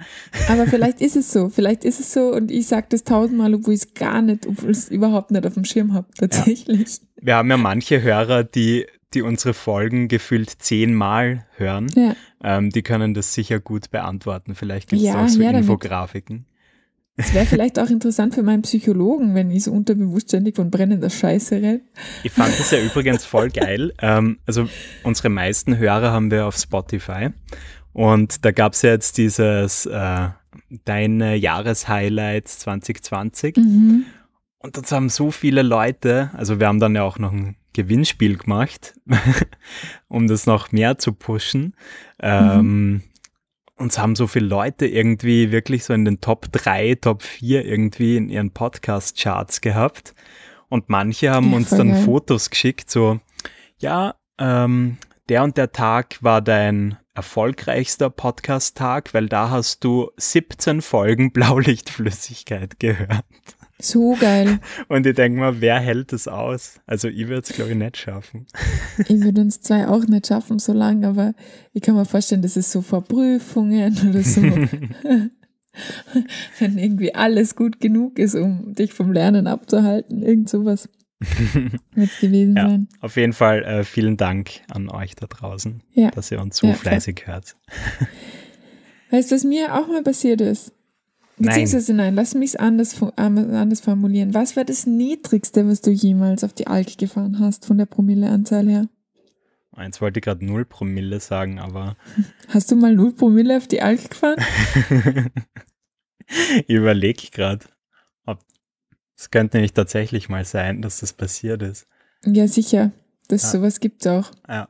Aber 0.49 0.67
vielleicht 0.67 1.01
ist 1.01 1.15
es 1.15 1.33
so. 1.33 1.49
Vielleicht 1.49 1.85
ist 1.85 2.01
es 2.01 2.13
so 2.13 2.33
und 2.33 2.51
ich 2.51 2.67
sage 2.67 2.87
das 2.91 3.05
tausendmal, 3.05 3.55
obwohl 3.55 3.75
ich 3.75 3.83
es 3.83 3.95
gar 3.95 4.21
nicht, 4.21 4.47
obwohl 4.47 4.71
ich 4.71 4.79
es 4.79 4.89
überhaupt 4.89 5.31
nicht 5.31 5.47
auf 5.47 5.55
dem 5.55 5.65
Schirm 5.65 5.95
habe, 5.95 6.09
tatsächlich. 6.19 7.01
Wir 7.21 7.37
haben 7.37 7.51
ja 7.51 7.57
manche 7.57 8.03
Hörer, 8.03 8.43
die, 8.43 8.87
die 9.15 9.23
unsere 9.23 9.55
Folgen 9.55 10.09
gefühlt 10.09 10.51
zehnmal 10.51 11.47
hören. 11.57 11.87
Ja. 11.95 12.17
Ähm, 12.43 12.71
die 12.71 12.83
können 12.83 13.15
das 13.15 13.35
sicher 13.35 13.61
gut 13.61 13.93
beantworten. 13.93 14.57
Vielleicht 14.57 14.89
gibt 14.89 15.03
es 15.03 15.07
Ja, 15.07 15.25
auch 15.25 15.29
so. 15.29 15.41
Infografiken. 15.41 16.47
Es 17.16 17.35
wäre 17.35 17.44
vielleicht 17.44 17.79
auch 17.79 17.90
interessant 17.90 18.35
für 18.35 18.42
meinen 18.42 18.62
Psychologen, 18.62 19.35
wenn 19.35 19.51
ich 19.51 19.64
so 19.64 19.72
unterbewusst 19.72 20.29
ständig 20.29 20.57
von 20.57 20.70
brennender 20.70 21.11
Scheiße 21.11 21.57
rede. 21.57 21.83
Ich 22.25 22.33
fand 22.33 22.59
das 22.59 22.70
ja 22.70 22.79
übrigens 22.79 23.25
voll 23.25 23.51
geil. 23.51 23.92
Ähm, 24.01 24.38
also 24.46 24.68
unsere 25.03 25.29
meisten 25.29 25.77
Hörer 25.77 26.11
haben 26.11 26.31
wir 26.31 26.46
auf 26.46 26.57
Spotify. 26.57 27.29
Und 27.92 28.44
da 28.44 28.51
gab 28.51 28.72
es 28.72 28.83
ja 28.83 28.90
jetzt 28.90 29.18
dieses 29.18 29.85
äh, 29.87 30.29
Deine 30.85 31.37
Jahreshighlights 31.37 32.61
2020. 32.61 33.57
Mhm. 33.59 34.05
Und 34.59 34.77
das 34.77 34.90
haben 34.92 35.09
so 35.09 35.31
viele 35.31 35.62
Leute, 35.62 36.31
also 36.35 36.61
wir 36.61 36.68
haben 36.68 36.81
dann 36.81 36.94
ja 36.94 37.03
auch 37.03 37.18
noch 37.18 37.33
ein 37.33 37.57
Gewinnspiel 37.72 38.37
gemacht, 38.37 38.94
um 40.09 40.29
das 40.29 40.46
noch 40.46 40.72
mehr 40.72 40.98
zu 40.98 41.12
pushen. 41.12 41.75
Ähm, 42.20 43.03
uns 43.83 43.99
haben 43.99 44.16
so 44.16 44.27
viele 44.27 44.47
Leute 44.47 44.87
irgendwie 44.87 45.53
wirklich 45.53 45.85
so 45.85 45.92
in 45.92 46.05
den 46.07 46.21
Top 46.21 46.47
3, 46.53 46.95
Top 46.97 47.23
4 47.23 47.64
irgendwie 47.66 48.16
in 48.16 48.29
ihren 48.31 48.53
Podcast-Charts 48.53 49.61
gehabt. 49.61 50.14
Und 50.68 50.88
manche 50.88 51.31
haben 51.31 51.51
Ja, 51.51 51.57
uns 51.57 51.75
dann 51.75 51.92
geil. 51.92 52.05
Fotos 52.05 52.49
geschickt, 52.49 52.90
so, 52.90 53.21
ja, 53.79 54.14
ähm, 54.38 54.97
der 55.29 55.42
und 55.42 55.57
der 55.59 55.73
Tag 55.73 56.23
war 56.23 56.40
dein 56.40 56.97
erfolgreichster 57.14 58.09
Podcast-Tag, 58.09 59.12
weil 59.12 59.29
da 59.29 59.51
hast 59.51 59.85
du 59.85 60.11
17 60.16 60.81
Folgen 60.81 61.33
Blaulichtflüssigkeit 61.35 62.79
gehört. 62.81 63.25
So 63.85 64.16
geil. 64.18 64.61
Und 64.88 65.07
ich 65.07 65.14
denke 65.16 65.40
mal, 65.40 65.61
wer 65.61 65.81
hält 65.81 66.12
das 66.12 66.29
aus? 66.29 66.81
Also 66.87 67.09
ich 67.09 67.27
würde 67.29 67.42
es, 67.42 67.49
glaube 67.49 67.73
ich, 67.73 67.77
nicht 67.77 67.97
schaffen. 67.97 68.47
Ich 69.09 69.21
würde 69.21 69.40
uns 69.40 69.61
zwei 69.61 69.88
auch 69.88 70.05
nicht 70.07 70.29
schaffen 70.29 70.61
so 70.61 70.73
lange, 70.73 71.09
aber 71.09 71.35
ich 71.73 71.83
kann 71.83 71.97
mir 71.97 72.05
vorstellen, 72.05 72.42
das 72.42 72.57
ist 72.57 72.71
so 72.71 72.81
vor 72.81 73.03
Prüfungen 73.03 73.97
oder 74.09 74.23
so. 74.23 74.40
Wenn 76.59 76.79
irgendwie 76.79 77.14
alles 77.14 77.57
gut 77.57 77.81
genug 77.81 78.18
ist, 78.18 78.35
um 78.35 78.75
dich 78.75 78.92
vom 78.92 79.12
Lernen 79.12 79.47
abzuhalten, 79.47 80.23
irgend 80.23 80.49
sowas 80.49 80.88
wird 81.95 82.11
es 82.11 82.21
gewesen 82.21 82.57
Ja, 82.57 82.68
sein. 82.68 82.88
auf 83.01 83.16
jeden 83.16 83.33
Fall 83.33 83.62
äh, 83.64 83.85
vielen 83.85 84.16
Dank 84.16 84.51
an 84.71 84.88
euch 84.90 85.14
da 85.16 85.27
draußen, 85.27 85.83
Ja. 85.95 86.11
dass 86.11 86.31
ihr 86.31 86.40
uns 86.40 86.59
so 86.59 86.66
Ja, 86.68 86.75
fleißig 86.75 87.23
hört. 87.27 87.57
Weißt 89.11 89.31
du, 89.31 89.35
was 89.35 89.45
mir 89.45 89.75
auch 89.75 89.88
mal 89.88 90.03
passiert 90.03 90.40
ist? 90.40 90.73
Beziehungsweise 91.38 91.95
nein, 91.95 92.14
lass 92.14 92.35
mich 92.35 92.61
anders, 92.61 92.95
fu- 92.95 93.11
ähm, 93.16 93.38
anders 93.55 93.81
formulieren. 93.81 94.35
Was 94.35 94.57
war 94.57 94.64
das 94.64 94.87
Niedrigste, 94.87 95.66
was 95.66 95.81
du 95.81 95.90
jemals 95.90 96.45
auf 96.45 96.53
die 96.53 96.66
Alk 96.66 96.99
gefahren 96.99 97.38
hast, 97.40 97.64
von 97.66 97.79
der 97.79 97.87
Promilleanzahl 97.87 98.68
her? 98.68 98.88
Eins 99.75 100.01
wollte 100.03 100.21
ich 100.21 100.25
gerade 100.25 100.45
0 100.45 100.66
Promille 100.66 101.18
sagen, 101.21 101.59
aber 101.59 101.97
Hast 102.49 102.71
du 102.71 102.77
mal 102.77 102.95
0 102.95 103.14
Promille 103.14 103.57
auf 103.57 103.66
die 103.66 103.81
Alk 103.83 104.11
gefahren? 104.11 104.37
ich 106.29 106.68
überlege 106.68 107.29
gerade, 107.31 107.64
ob 108.27 108.40
es 109.16 109.31
könnte 109.31 109.57
nämlich 109.57 109.73
tatsächlich 109.73 110.29
mal 110.29 110.45
sein, 110.45 110.83
dass 110.83 111.01
das 111.01 111.12
passiert 111.12 111.62
ist. 111.62 111.87
Ja, 112.25 112.47
sicher. 112.47 112.92
Das 113.29 113.42
Ja. 113.45 113.49
sowas 113.51 113.81
gibt's 113.81 114.07
auch. 114.07 114.31
Ja. 114.49 114.68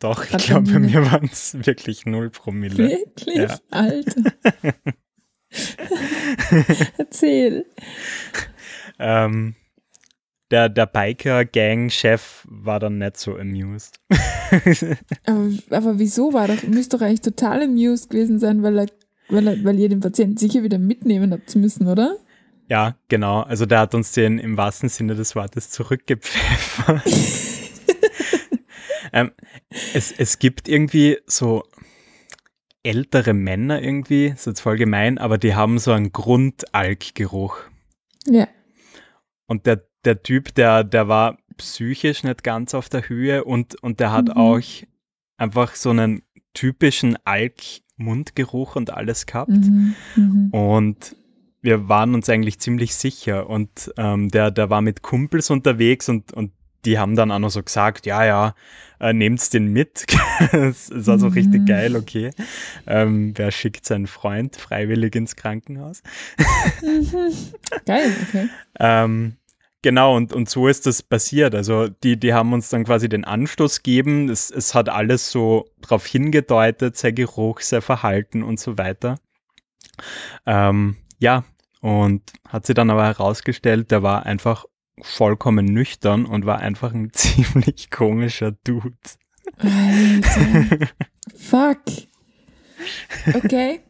Doch, 0.00 0.24
ich 0.24 0.36
glaube, 0.46 0.70
bei 0.72 0.78
mir 0.78 1.10
waren 1.10 1.30
es 1.32 1.54
wirklich 1.64 2.04
0 2.04 2.28
Promille. 2.30 2.76
Wirklich? 2.76 3.36
Ja. 3.36 3.58
Alter. 3.70 4.22
Erzähl. 6.98 7.66
Ähm, 8.98 9.54
der 10.50 10.68
der 10.68 10.86
Biker-Gang-Chef 10.86 12.46
war 12.48 12.78
dann 12.78 12.98
nicht 12.98 13.16
so 13.16 13.36
amused. 13.36 14.00
Aber, 15.26 15.50
aber 15.70 15.98
wieso 15.98 16.32
war 16.32 16.48
doch, 16.48 16.62
müsste 16.62 16.96
doch 16.96 17.04
eigentlich 17.04 17.20
total 17.20 17.62
amused 17.62 18.10
gewesen 18.10 18.38
sein, 18.38 18.62
weil, 18.62 18.78
er, 18.78 18.86
weil, 19.28 19.46
er, 19.48 19.64
weil 19.64 19.78
ihr 19.78 19.88
den 19.88 20.00
Patienten 20.00 20.36
sicher 20.36 20.62
wieder 20.62 20.78
mitnehmen 20.78 21.32
habt 21.32 21.54
müssen, 21.56 21.88
oder? 21.88 22.16
Ja, 22.68 22.96
genau. 23.08 23.42
Also 23.42 23.66
der 23.66 23.80
hat 23.80 23.94
uns 23.94 24.12
den 24.12 24.38
im 24.38 24.56
wahrsten 24.56 24.88
Sinne 24.88 25.14
des 25.14 25.36
Wortes 25.36 25.70
zurückgepfeffert. 25.70 27.02
ähm, 29.12 29.30
es, 29.94 30.12
es 30.12 30.38
gibt 30.38 30.68
irgendwie 30.68 31.18
so 31.26 31.64
ältere 32.86 33.34
Männer 33.34 33.82
irgendwie, 33.82 34.26
ist 34.26 34.46
jetzt 34.46 34.60
voll 34.60 34.76
gemein, 34.76 35.18
aber 35.18 35.38
die 35.38 35.54
haben 35.54 35.78
so 35.78 35.92
einen 35.92 36.12
Grundalkgeruch. 36.12 37.58
Ja. 38.26 38.48
Und 39.46 39.66
der, 39.66 39.82
der 40.04 40.22
Typ, 40.22 40.54
der, 40.54 40.84
der 40.84 41.08
war 41.08 41.38
psychisch 41.56 42.22
nicht 42.22 42.44
ganz 42.44 42.74
auf 42.74 42.88
der 42.88 43.08
Höhe 43.08 43.44
und, 43.44 43.82
und 43.82 43.98
der 44.00 44.12
hat 44.12 44.28
Mhm. 44.28 44.32
auch 44.34 44.60
einfach 45.36 45.74
so 45.74 45.90
einen 45.90 46.22
typischen 46.54 47.16
Alk-Mundgeruch 47.24 48.76
und 48.76 48.90
alles 48.90 49.26
gehabt. 49.26 49.50
Mhm. 49.50 49.94
Mhm. 50.16 50.48
Und 50.50 51.16
wir 51.60 51.88
waren 51.88 52.14
uns 52.14 52.28
eigentlich 52.28 52.60
ziemlich 52.60 52.94
sicher. 52.94 53.48
Und 53.50 53.92
ähm, 53.96 54.30
der, 54.30 54.50
der 54.50 54.70
war 54.70 54.80
mit 54.80 55.02
Kumpels 55.02 55.50
unterwegs 55.50 56.08
und, 56.08 56.32
und 56.32 56.52
die 56.86 56.98
haben 56.98 57.16
dann 57.16 57.30
auch 57.30 57.38
noch 57.38 57.50
so 57.50 57.62
gesagt, 57.62 58.06
ja, 58.06 58.24
ja, 58.24 58.54
äh, 59.00 59.12
nehmt's 59.12 59.50
den 59.50 59.66
mit. 59.72 60.06
Es 60.52 60.90
es 60.90 61.06
war 61.06 61.18
so 61.18 61.26
Mhm. 61.26 61.32
richtig 61.32 61.66
geil, 61.66 61.96
okay. 61.96 62.30
Ähm, 62.86 63.32
wer 63.36 63.50
schickt 63.50 63.84
seinen 63.84 64.06
Freund 64.06 64.56
freiwillig 64.56 65.14
ins 65.16 65.36
Krankenhaus? 65.36 66.02
Geil, 67.86 68.10
okay. 68.28 68.48
Ähm, 68.78 69.36
Genau, 69.82 70.16
und, 70.16 70.32
und 70.32 70.48
so 70.50 70.66
ist 70.66 70.86
das 70.86 71.00
passiert. 71.00 71.54
Also 71.54 71.86
die, 71.88 72.18
die 72.18 72.34
haben 72.34 72.52
uns 72.52 72.70
dann 72.70 72.82
quasi 72.84 73.08
den 73.08 73.24
Anstoß 73.24 73.84
gegeben. 73.84 74.28
Es, 74.28 74.50
es 74.50 74.74
hat 74.74 74.88
alles 74.88 75.30
so 75.30 75.66
darauf 75.80 76.04
hingedeutet, 76.06 76.96
sein 76.96 77.14
Geruch, 77.14 77.60
sein 77.60 77.82
Verhalten 77.82 78.42
und 78.42 78.58
so 78.58 78.78
weiter. 78.78 79.16
Ähm, 80.44 80.96
ja, 81.20 81.44
und 81.82 82.22
hat 82.48 82.66
sie 82.66 82.74
dann 82.74 82.90
aber 82.90 83.04
herausgestellt, 83.04 83.92
der 83.92 84.02
war 84.02 84.26
einfach 84.26 84.64
vollkommen 85.02 85.66
nüchtern 85.66 86.24
und 86.26 86.46
war 86.46 86.58
einfach 86.58 86.92
ein 86.94 87.10
ziemlich 87.12 87.90
komischer 87.90 88.52
Dude. 88.64 88.92
Alter. 89.58 90.88
Fuck. 91.36 91.82
Okay. 93.34 93.80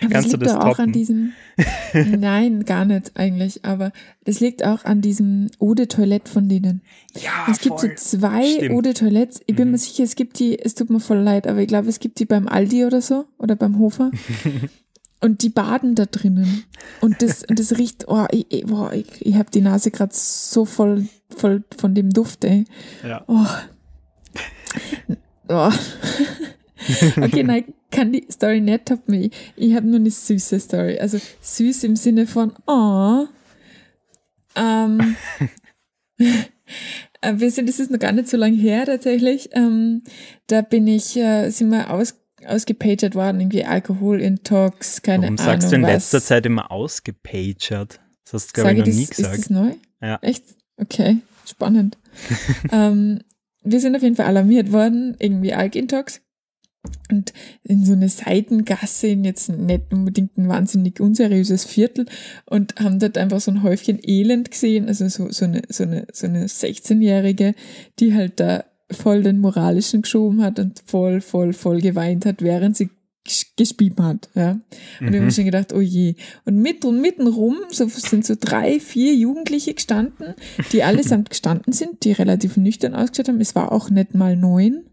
Aber 0.00 0.10
Kannst 0.12 0.14
das 0.14 0.22
du 0.32 0.36
liegt 0.38 0.46
das 0.46 0.54
doch 0.54 0.64
auch 0.64 0.78
an 0.78 0.92
diesem. 0.92 1.32
Nein, 1.92 2.64
gar 2.64 2.86
nicht 2.86 3.12
eigentlich. 3.16 3.64
Aber 3.66 3.92
das 4.24 4.40
liegt 4.40 4.64
auch 4.64 4.84
an 4.86 5.02
diesem 5.02 5.50
Eau 5.60 5.74
de 5.74 5.86
Toilette 5.86 6.30
von 6.30 6.48
denen. 6.48 6.80
Ja, 7.14 7.46
Es 7.50 7.60
gibt 7.60 7.78
so 7.80 7.88
zwei 7.94 8.46
Stimmt. 8.46 8.74
Eau 8.74 8.80
de 8.80 8.94
Toilettes. 8.94 9.42
Ich 9.46 9.54
bin 9.54 9.66
Mhm. 9.68 9.72
mir 9.72 9.78
sicher, 9.78 10.04
es 10.04 10.16
gibt 10.16 10.38
die, 10.38 10.58
es 10.58 10.74
tut 10.74 10.88
mir 10.88 11.00
voll 11.00 11.18
leid, 11.18 11.46
aber 11.46 11.60
ich 11.60 11.68
glaube, 11.68 11.88
es 11.90 12.00
gibt 12.00 12.18
die 12.18 12.24
beim 12.24 12.48
Aldi 12.48 12.86
oder 12.86 13.02
so 13.02 13.26
oder 13.38 13.56
beim 13.56 13.78
Hofer. 13.78 14.10
Und 15.20 15.42
die 15.42 15.48
baden 15.48 15.94
da 15.94 16.04
drinnen. 16.04 16.64
Und 17.00 17.22
das, 17.22 17.44
und 17.44 17.58
das 17.58 17.78
riecht, 17.78 18.08
oh, 18.08 18.26
ich, 18.30 18.46
ich, 18.50 18.66
boah, 18.66 18.92
ich, 18.92 19.06
ich 19.20 19.34
habe 19.36 19.50
die 19.50 19.62
Nase 19.62 19.90
gerade 19.90 20.12
so 20.14 20.64
voll, 20.64 21.08
voll 21.34 21.64
von 21.78 21.94
dem 21.94 22.10
Duft, 22.10 22.44
ey. 22.44 22.64
Ja. 23.02 23.24
Oh. 23.26 23.46
oh. 25.48 25.72
okay, 27.22 27.42
nein, 27.42 27.64
kann 27.90 28.12
die 28.12 28.26
Story 28.30 28.60
nicht 28.60 28.86
toppen. 28.86 29.14
Ich, 29.14 29.32
ich 29.56 29.74
habe 29.74 29.86
nur 29.86 30.00
eine 30.00 30.10
süße 30.10 30.60
Story. 30.60 30.98
Also 30.98 31.18
süß 31.40 31.84
im 31.84 31.96
Sinne 31.96 32.26
von, 32.26 32.52
oh. 32.66 33.26
Ähm, 34.56 35.16
äh, 36.18 37.32
wir 37.34 37.50
sind, 37.50 37.68
das 37.68 37.80
ist 37.80 37.90
noch 37.90 37.98
gar 37.98 38.12
nicht 38.12 38.28
so 38.28 38.36
lange 38.36 38.56
her 38.56 38.86
tatsächlich. 38.86 39.50
Ähm, 39.52 40.02
da 40.46 40.62
bin 40.62 40.86
ich, 40.86 41.16
äh, 41.16 41.50
sind 41.50 41.70
wir 41.70 41.90
aus, 41.90 42.20
ausgepagert 42.46 43.14
worden, 43.14 43.40
irgendwie 43.40 43.64
Alkoholintox, 43.64 45.02
keine 45.02 45.24
Warum 45.24 45.38
Ahnung. 45.38 45.46
sagst 45.46 45.72
du 45.72 45.76
in 45.76 45.82
was. 45.82 45.90
letzter 45.90 46.22
Zeit 46.22 46.46
immer 46.46 46.70
ausgepagert? 46.70 48.00
Das 48.24 48.32
hast 48.32 48.48
du, 48.48 48.62
glaube 48.62 48.72
ich, 48.72 48.78
noch 48.78 48.86
das, 48.86 48.94
nie 48.96 49.02
Ist 49.02 49.16
gesagt. 49.16 49.38
das 49.38 49.50
neu? 49.50 49.72
Ja. 50.00 50.18
Echt? 50.22 50.44
Okay, 50.76 51.18
spannend. 51.46 51.98
ähm, 52.72 53.20
wir 53.62 53.80
sind 53.80 53.96
auf 53.96 54.02
jeden 54.02 54.16
Fall 54.16 54.26
alarmiert 54.26 54.72
worden, 54.72 55.16
irgendwie 55.18 55.54
Alkintox. 55.54 56.20
Und 57.10 57.32
in 57.62 57.84
so 57.84 57.92
eine 57.92 58.10
Seitengasse, 58.10 59.06
in 59.08 59.24
jetzt 59.24 59.48
nicht 59.48 59.92
unbedingt 59.92 60.36
ein 60.36 60.48
wahnsinnig 60.48 61.00
unseriöses 61.00 61.64
Viertel 61.64 62.06
und 62.44 62.74
haben 62.78 62.98
dort 62.98 63.16
einfach 63.16 63.40
so 63.40 63.50
ein 63.50 63.62
Häufchen 63.62 63.98
Elend 64.02 64.50
gesehen, 64.50 64.88
also 64.88 65.08
so, 65.08 65.30
so 65.30 65.46
eine, 65.46 65.62
so 65.68 65.84
eine, 65.84 66.06
so 66.12 66.26
eine 66.26 66.46
16-Jährige, 66.46 67.54
die 68.00 68.14
halt 68.14 68.38
da 68.38 68.64
voll 68.90 69.22
den 69.22 69.38
moralischen 69.40 70.02
geschoben 70.02 70.42
hat 70.42 70.58
und 70.58 70.82
voll, 70.86 71.20
voll, 71.20 71.52
voll 71.52 71.80
geweint 71.80 72.26
hat, 72.26 72.42
während 72.42 72.76
sie 72.76 72.90
ges- 73.26 73.46
gespieben 73.56 74.04
hat, 74.04 74.28
ja. 74.34 74.52
Und 75.00 75.08
ich 75.08 75.14
habe 75.14 75.20
mir 75.20 75.30
schon 75.30 75.44
gedacht, 75.46 75.72
oh 75.72 75.80
je. 75.80 76.14
Und 76.44 76.58
mit 76.58 76.84
und 76.84 77.00
mitten 77.00 77.26
rum 77.26 77.56
so, 77.70 77.88
sind 77.88 78.26
so 78.26 78.34
drei, 78.38 78.80
vier 78.80 79.14
Jugendliche 79.14 79.74
gestanden, 79.74 80.34
die 80.72 80.82
allesamt 80.82 81.30
gestanden 81.30 81.72
sind, 81.72 82.04
die 82.04 82.12
relativ 82.12 82.56
nüchtern 82.56 82.94
ausgeschaut 82.94 83.28
haben. 83.28 83.40
Es 83.40 83.54
war 83.54 83.72
auch 83.72 83.90
nicht 83.90 84.14
mal 84.14 84.36
neun. 84.36 84.84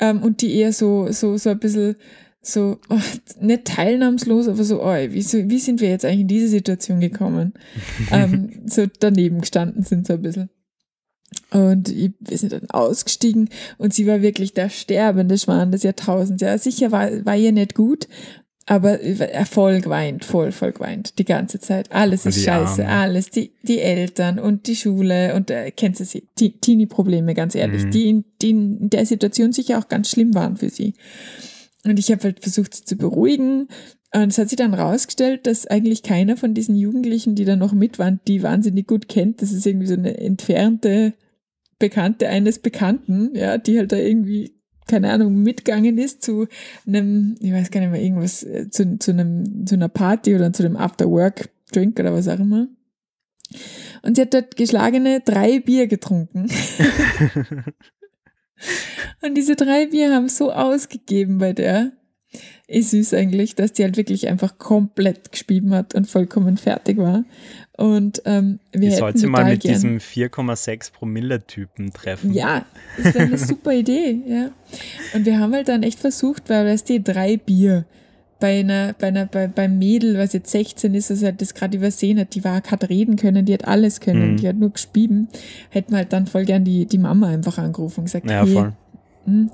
Ähm, 0.00 0.22
und 0.22 0.42
die 0.42 0.54
eher 0.54 0.72
so, 0.72 1.10
so, 1.10 1.36
so 1.36 1.50
ein 1.50 1.58
bisschen 1.58 1.96
so, 2.40 2.78
oh, 2.88 2.98
nicht 3.40 3.64
teilnahmslos, 3.64 4.48
aber 4.48 4.64
so, 4.64 4.82
oh, 4.82 4.94
wie, 4.94 5.22
so, 5.22 5.38
wie 5.48 5.58
sind 5.58 5.80
wir 5.80 5.90
jetzt 5.90 6.04
eigentlich 6.04 6.20
in 6.20 6.28
diese 6.28 6.48
Situation 6.48 7.00
gekommen? 7.00 7.54
ähm, 8.10 8.62
so 8.66 8.86
daneben 8.98 9.40
gestanden 9.40 9.82
sind 9.82 10.06
so 10.06 10.14
ein 10.14 10.22
bisschen. 10.22 10.50
Und 11.50 11.88
ich, 11.88 12.10
wir 12.20 12.36
sind 12.36 12.52
dann 12.52 12.68
ausgestiegen 12.70 13.48
und 13.78 13.94
sie 13.94 14.06
war 14.06 14.20
wirklich 14.20 14.52
der 14.52 14.68
sterbende 14.68 15.38
Schwan 15.38 15.72
des 15.72 15.82
Jahrtausends. 15.82 16.42
Ja, 16.42 16.58
sicher 16.58 16.92
war, 16.92 17.24
war 17.24 17.36
ihr 17.36 17.52
nicht 17.52 17.74
gut, 17.74 18.06
aber 18.66 19.00
er 19.00 19.46
voll 19.46 19.80
geweint, 19.80 20.26
voll, 20.26 20.52
voll 20.52 20.72
geweint, 20.72 21.18
die 21.18 21.24
ganze 21.24 21.58
Zeit. 21.58 21.90
Alles 21.90 22.26
ist 22.26 22.36
Die 22.36 22.42
scheiße, 22.42 22.84
Arme. 22.86 23.00
alles, 23.00 23.30
die, 23.30 23.52
die 23.62 23.78
Eltern 23.80 24.38
und 24.38 24.66
die 24.66 24.76
Schule 24.76 25.34
und 25.34 25.50
äh, 25.50 25.70
kennst 25.70 26.00
du 26.00 26.04
sie, 26.04 26.24
Te- 26.36 26.52
Teenie-Probleme, 26.60 27.32
ganz 27.32 27.54
ehrlich, 27.54 27.84
Mhm. 27.86 27.90
die, 27.92 28.08
in, 28.10 28.24
die 28.42 28.50
in 28.50 28.90
der 28.90 29.06
Situation 29.06 29.52
sicher 29.52 29.78
auch 29.78 29.88
ganz 29.88 30.10
schlimm 30.10 30.34
waren 30.34 30.58
für 30.58 30.68
sie. 30.68 30.92
Und 31.86 31.98
ich 31.98 32.10
habe 32.10 32.24
halt 32.24 32.40
versucht, 32.40 32.74
sie 32.74 32.84
zu 32.84 32.96
beruhigen. 32.96 33.68
Und 34.14 34.28
es 34.32 34.36
hat 34.38 34.50
sich 34.50 34.56
dann 34.56 34.74
rausgestellt, 34.74 35.46
dass 35.46 35.66
eigentlich 35.66 36.02
keiner 36.02 36.36
von 36.36 36.52
diesen 36.52 36.76
Jugendlichen, 36.76 37.34
die 37.36 37.44
da 37.46 37.56
noch 37.56 37.72
mit 37.72 37.98
waren, 37.98 38.20
die 38.26 38.42
wahnsinnig 38.42 38.86
gut 38.86 39.08
kennt. 39.08 39.40
Das 39.40 39.52
ist 39.52 39.66
irgendwie 39.66 39.86
so 39.86 39.94
eine 39.94 40.18
entfernte 40.18 41.14
Bekannte 41.78 42.28
eines 42.28 42.58
Bekannten, 42.58 43.34
ja, 43.34 43.58
die 43.58 43.78
halt 43.78 43.92
da 43.92 43.96
irgendwie, 43.96 44.54
keine 44.86 45.10
Ahnung, 45.12 45.42
mitgegangen 45.42 45.98
ist 45.98 46.22
zu 46.22 46.46
einem, 46.86 47.36
ich 47.40 47.52
weiß 47.52 47.70
gar 47.70 47.80
nicht 47.80 47.90
mehr, 47.90 48.02
irgendwas, 48.02 48.42
äh, 48.42 48.68
zu, 48.70 48.98
zu 48.98 49.12
einem, 49.12 49.66
zu 49.66 49.74
einer 49.74 49.88
Party 49.88 50.34
oder 50.34 50.52
zu 50.52 50.64
einem 50.64 50.76
After-Work-Drink 50.76 51.98
oder 52.00 52.12
was 52.12 52.28
auch 52.28 52.40
immer. 52.40 52.68
Und 54.02 54.16
sie 54.16 54.22
hat 54.22 54.34
dort 54.34 54.56
geschlagene 54.56 55.20
drei 55.20 55.60
Bier 55.60 55.86
getrunken. 55.86 56.48
Und 59.22 59.34
diese 59.36 59.56
drei 59.56 59.86
Bier 59.86 60.14
haben 60.14 60.28
so 60.28 60.52
ausgegeben 60.52 61.38
bei 61.38 61.52
der. 61.52 61.92
Ist 62.70 62.90
süß 62.90 63.14
eigentlich, 63.14 63.54
dass 63.54 63.72
die 63.72 63.82
halt 63.82 63.96
wirklich 63.96 64.28
einfach 64.28 64.58
komplett 64.58 65.32
gespieben 65.32 65.72
hat 65.74 65.94
und 65.94 66.06
vollkommen 66.06 66.58
fertig 66.58 66.98
war. 66.98 67.24
Und 67.78 68.20
ähm, 68.26 68.58
wir 68.72 68.88
Ich 68.90 69.00
hätten 69.00 69.16
sie 69.18 69.26
mal 69.26 69.44
mit 69.46 69.62
gern, 69.62 69.72
diesem 69.72 69.98
4,6 69.98 70.92
Promille-Typen 70.92 71.92
treffen. 71.94 72.34
Ja, 72.34 72.66
das 73.02 73.14
wäre 73.14 73.24
eine 73.24 73.38
super 73.38 73.72
Idee, 73.72 74.20
ja. 74.26 74.50
Und 75.14 75.24
wir 75.24 75.38
haben 75.40 75.54
halt 75.54 75.68
dann 75.68 75.82
echt 75.82 75.98
versucht, 75.98 76.50
weil 76.50 76.66
weißt 76.66 76.90
du, 76.90 77.00
drei 77.00 77.38
Bier 77.38 77.86
bei 78.40 78.60
einer, 78.60 78.92
bei 78.98 79.08
einer, 79.08 79.24
bei, 79.26 79.46
beim 79.48 79.78
Mädel, 79.78 80.18
was 80.18 80.32
jetzt 80.34 80.50
16 80.50 80.94
ist, 80.94 81.10
also 81.10 81.30
das 81.32 81.54
gerade 81.54 81.76
übersehen 81.76 82.20
hat, 82.20 82.34
die 82.34 82.44
war, 82.44 82.56
hat 82.62 82.88
reden 82.90 83.16
können, 83.16 83.46
die 83.46 83.54
hat 83.54 83.66
alles 83.66 84.00
können, 84.00 84.32
Mhm. 84.32 84.36
die 84.36 84.48
hat 84.48 84.56
nur 84.56 84.70
gespieben, 84.70 85.28
hätten 85.70 85.92
wir 85.92 85.98
halt 85.98 86.12
dann 86.12 86.26
voll 86.26 86.44
gern 86.44 86.64
die, 86.64 86.84
die 86.86 86.98
Mama 86.98 87.28
einfach 87.28 87.56
angerufen 87.58 88.00
und 88.00 88.04
gesagt, 88.04 88.30
Ja, 88.30 88.44
hey, 88.44 88.52
voll. 88.52 88.72
hm, 89.24 89.50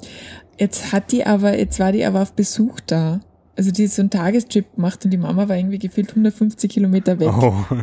Jetzt 0.59 0.93
hat 0.93 1.13
die 1.13 1.27
aber, 1.27 1.59
jetzt 1.59 1.79
war 1.81 1.93
die 1.93 2.05
aber 2.05 2.23
auf 2.23 2.33
Besuch 2.33 2.81
da. 2.81 3.21
Also 3.57 3.71
die 3.71 3.85
hat 3.85 3.93
so 3.93 4.03
einen 4.03 4.11
Tagestrip 4.11 4.75
gemacht 4.75 5.05
und 5.05 5.11
die 5.11 5.17
Mama 5.17 5.49
war 5.49 5.57
irgendwie 5.57 5.79
gefühlt 5.79 6.11
150 6.11 6.71
Kilometer 6.71 7.19
weg. 7.21 7.31
Oh. 7.33 7.55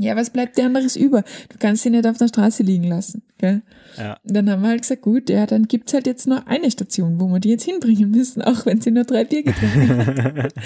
Ja, 0.00 0.14
was 0.14 0.30
bleibt 0.30 0.56
dir 0.56 0.64
anderes 0.64 0.94
über? 0.94 1.22
Du 1.48 1.58
kannst 1.58 1.82
sie 1.82 1.90
nicht 1.90 2.06
auf 2.06 2.18
der 2.18 2.28
Straße 2.28 2.62
liegen 2.62 2.84
lassen, 2.84 3.22
gell? 3.38 3.62
Ja. 3.96 4.16
Dann 4.22 4.48
haben 4.48 4.62
wir 4.62 4.68
halt 4.68 4.82
gesagt, 4.82 5.02
gut, 5.02 5.28
ja, 5.28 5.44
dann 5.44 5.66
gibt's 5.66 5.92
halt 5.92 6.06
jetzt 6.06 6.28
nur 6.28 6.46
eine 6.46 6.70
Station, 6.70 7.20
wo 7.20 7.26
wir 7.26 7.40
die 7.40 7.50
jetzt 7.50 7.64
hinbringen 7.64 8.12
müssen, 8.12 8.40
auch 8.40 8.64
wenn 8.64 8.80
sie 8.80 8.92
nur 8.92 9.04
drei 9.04 9.24
Bier 9.24 9.42
getrunken 9.42 9.98
hat. 9.98 10.54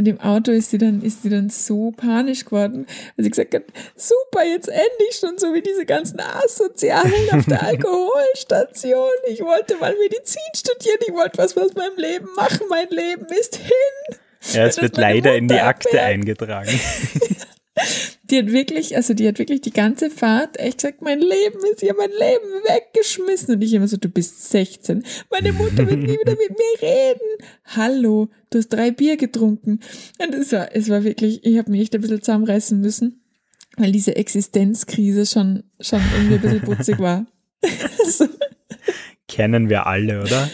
Und 0.00 0.08
im 0.08 0.18
Auto 0.18 0.50
ist 0.50 0.70
sie 0.70 0.78
dann, 0.78 1.02
ist 1.02 1.24
sie 1.24 1.28
dann 1.28 1.50
so 1.50 1.90
panisch 1.94 2.46
geworden, 2.46 2.86
weil 3.16 3.24
sie 3.24 3.28
gesagt 3.28 3.52
hat, 3.54 3.64
super, 3.96 4.46
jetzt 4.46 4.68
endlich 4.68 5.18
schon 5.20 5.36
so 5.36 5.52
wie 5.52 5.60
diese 5.60 5.84
ganzen 5.84 6.18
Asozialen 6.20 7.28
auf 7.32 7.44
der 7.44 7.62
Alkoholstation. 7.66 9.10
Ich 9.28 9.42
wollte 9.42 9.76
mal 9.76 9.94
Medizin 10.00 10.40
studieren, 10.56 11.00
ich 11.06 11.12
wollte 11.12 11.36
was 11.36 11.54
aus 11.54 11.74
meinem 11.74 11.98
Leben 11.98 12.28
machen, 12.34 12.60
mein 12.70 12.88
Leben 12.88 13.26
ist 13.38 13.56
hin. 13.56 14.16
Ja, 14.54 14.64
es 14.64 14.80
wird 14.80 14.96
leider 14.96 15.36
in 15.36 15.48
die 15.48 15.54
Mutter 15.56 15.66
Akte 15.66 15.88
erklärt. 15.88 16.06
eingetragen. 16.06 16.80
Die 18.30 18.38
hat 18.38 18.52
wirklich, 18.52 18.94
also 18.96 19.12
die 19.12 19.26
hat 19.26 19.40
wirklich 19.40 19.60
die 19.60 19.72
ganze 19.72 20.08
Fahrt 20.08 20.58
echt 20.58 20.78
gesagt, 20.78 21.02
mein 21.02 21.18
Leben 21.18 21.58
ist 21.72 21.80
hier, 21.80 21.94
mein 21.94 22.10
Leben 22.10 22.62
weggeschmissen. 22.64 23.56
Und 23.56 23.62
ich 23.62 23.74
immer 23.74 23.88
so, 23.88 23.96
du 23.96 24.08
bist 24.08 24.50
16. 24.50 25.02
Meine 25.30 25.52
Mutter 25.52 25.88
wird 25.88 25.98
nie 25.98 26.18
wieder 26.18 26.36
mit 26.36 26.50
mir 26.50 26.82
reden. 26.82 27.44
Hallo, 27.64 28.28
du 28.50 28.58
hast 28.58 28.68
drei 28.68 28.92
Bier 28.92 29.16
getrunken. 29.16 29.80
Und 30.22 30.34
es 30.34 30.52
war, 30.52 30.74
es 30.74 30.88
war 30.88 31.02
wirklich, 31.02 31.44
ich 31.44 31.58
habe 31.58 31.72
mich 31.72 31.80
echt 31.82 31.94
ein 31.96 32.02
bisschen 32.02 32.22
zusammenreißen 32.22 32.80
müssen, 32.80 33.20
weil 33.76 33.90
diese 33.90 34.14
Existenzkrise 34.14 35.26
schon, 35.26 35.64
schon 35.80 36.00
irgendwie 36.14 36.34
ein 36.34 36.40
bisschen 36.40 36.60
putzig 36.60 36.98
war. 37.00 37.26
so, 38.06 38.28
Kennen 39.26 39.68
wir 39.68 39.86
alle, 39.86 40.20
oder? 40.22 40.48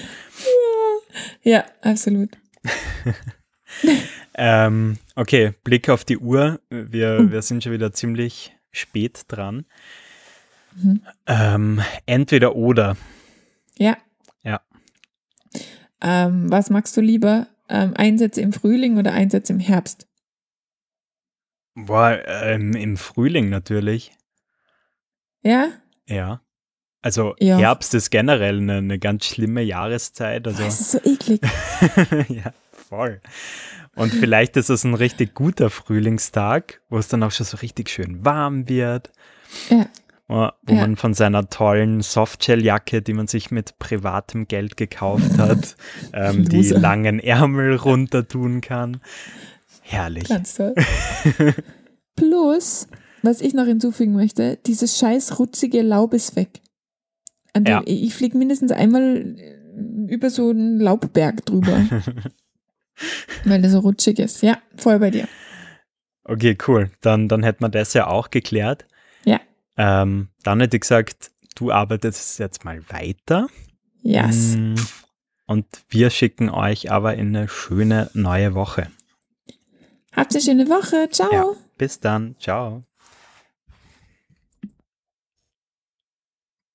ja, 1.43 1.67
absolut. 1.83 2.31
Ähm, 4.39 4.99
okay, 5.15 5.55
Blick 5.65 5.89
auf 5.89 6.05
die 6.05 6.19
Uhr. 6.19 6.61
Wir, 6.71 7.21
Mhm. 7.23 7.33
wir 7.33 7.43
sind 7.43 7.65
schon 7.65 7.73
wieder 7.73 7.93
ziemlich 7.93 8.55
spät 8.71 9.23
dran. 9.29 9.65
Mhm. 10.75 11.01
Ähm, 11.27 11.83
entweder 12.05 12.55
oder. 12.55 12.97
Ja. 13.79 13.97
Ja. 14.43 14.61
Ähm, 16.03 16.51
was 16.51 16.69
magst 16.71 16.97
du 16.97 17.01
lieber? 17.01 17.47
Ähm, 17.69 17.95
Einsätze 17.97 18.43
im 18.43 18.53
Frühling 18.53 18.99
oder 18.99 19.13
Einsätze 19.13 19.53
im 19.55 19.59
Herbst? 19.61 20.07
Boah, 21.75 22.19
ähm, 22.27 22.75
im 22.75 22.97
Frühling 22.97 23.49
natürlich. 23.49 24.13
Ja? 25.43 25.69
Ja. 26.07 26.41
Also 27.03 27.35
Ja. 27.39 27.57
Herbst 27.59 27.95
ist 27.95 28.11
generell 28.11 28.59
eine, 28.59 28.77
eine 28.79 28.99
ganz 28.99 29.27
schlimme 29.27 29.63
Jahreszeit. 29.63 30.47
Also 30.47 30.63
es 30.65 30.81
ist 30.81 30.91
so 30.93 30.99
eklig. 31.05 31.41
ja, 32.29 32.53
voll. 32.73 33.21
Und 33.97 34.13
vielleicht 34.13 34.57
ist 34.57 34.69
es 34.71 34.85
ein 34.85 34.95
richtig 34.95 35.35
guter 35.35 35.71
Frühlingstag, 35.71 36.81
wo 36.89 36.99
es 36.99 37.09
dann 37.09 37.23
auch 37.23 37.31
schon 37.33 37.47
so 37.47 37.57
richtig 37.57 37.89
schön 37.89 38.25
warm 38.25 38.69
wird. 38.69 39.11
Ja. 39.71 39.87
Wo 40.29 40.49
wo 40.63 40.75
Ja. 40.75 40.81
man 40.83 40.97
von 40.97 41.15
seiner 41.15 41.49
tollen 41.49 42.01
Softshell-Jacke, 42.03 43.01
die 43.01 43.15
man 43.15 43.27
sich 43.27 43.51
mit 43.51 43.79
privatem 43.79 44.49
Geld 44.49 44.77
gekauft 44.77 45.39
hat, 45.39 45.77
ähm, 46.13 46.49
die 46.49 46.69
langen 46.71 47.21
Ärmel 47.21 47.77
runter 47.77 48.27
tun 48.29 48.61
kann. 48.61 49.01
Herrlich. 49.83 50.29
Ganz 50.29 50.55
toll. 50.55 50.75
Plus, 52.17 52.89
was 53.23 53.41
ich 53.41 53.55
noch 53.55 53.67
hinzufügen 53.67 54.15
möchte, 54.15 54.59
dieses 54.67 54.99
scheiß 54.99 55.39
rutschige 55.39 55.83
Laub 55.83 56.13
ist 56.15 56.35
weg. 56.37 56.61
An 57.53 57.65
dem, 57.65 57.71
Ja. 57.71 57.83
Ich 57.87 58.15
fliege 58.15 58.37
mindestens 58.37 58.73
einmal 58.73 59.37
äh, 59.39 60.13
über 60.13 60.29
so 60.31 60.51
einen 60.51 60.81
Laubberg 60.81 61.45
drüber. 61.47 61.79
weil 63.45 63.61
der 63.61 63.71
so 63.71 63.81
rutschig 63.81 64.19
ist. 64.19 64.43
Ja, 64.43 64.59
voll 64.77 64.99
bei 64.99 65.11
dir. 65.11 65.29
Okay, 66.25 66.57
cool. 66.67 66.91
Dann, 67.01 67.29
dann 67.29 67.43
hätten 67.43 67.63
wir 67.65 67.69
das 67.69 67.95
ja 67.95 68.09
auch 68.09 68.31
geklärt. 68.31 68.87
Ja. 69.25 69.41
Ähm, 69.77 70.29
dann 70.43 70.61
hätte 70.61 70.77
ich 70.77 70.81
gesagt, 70.83 71.31
du 71.55 71.71
arbeitest 71.71 72.39
jetzt 72.39 72.65
mal 72.65 72.83
weiter. 72.91 73.47
Yes. 74.03 74.57
Mm, 74.57 74.75
Und 75.47 75.67
wir 75.89 76.11
schicken 76.11 76.51
euch 76.51 76.91
aber 76.91 77.15
in 77.15 77.37
eine 77.37 77.49
schöne 77.49 78.11
neue 78.15 78.55
Woche. 78.55 78.91
Habt 80.13 80.33
eine 80.35 80.43
schöne 80.43 80.69
Woche. 80.69 81.09
Ciao. 81.11 81.33
Ja. 81.33 81.45
Bis 81.77 82.01
dann. 82.01 82.37
Ciao. 82.41 82.83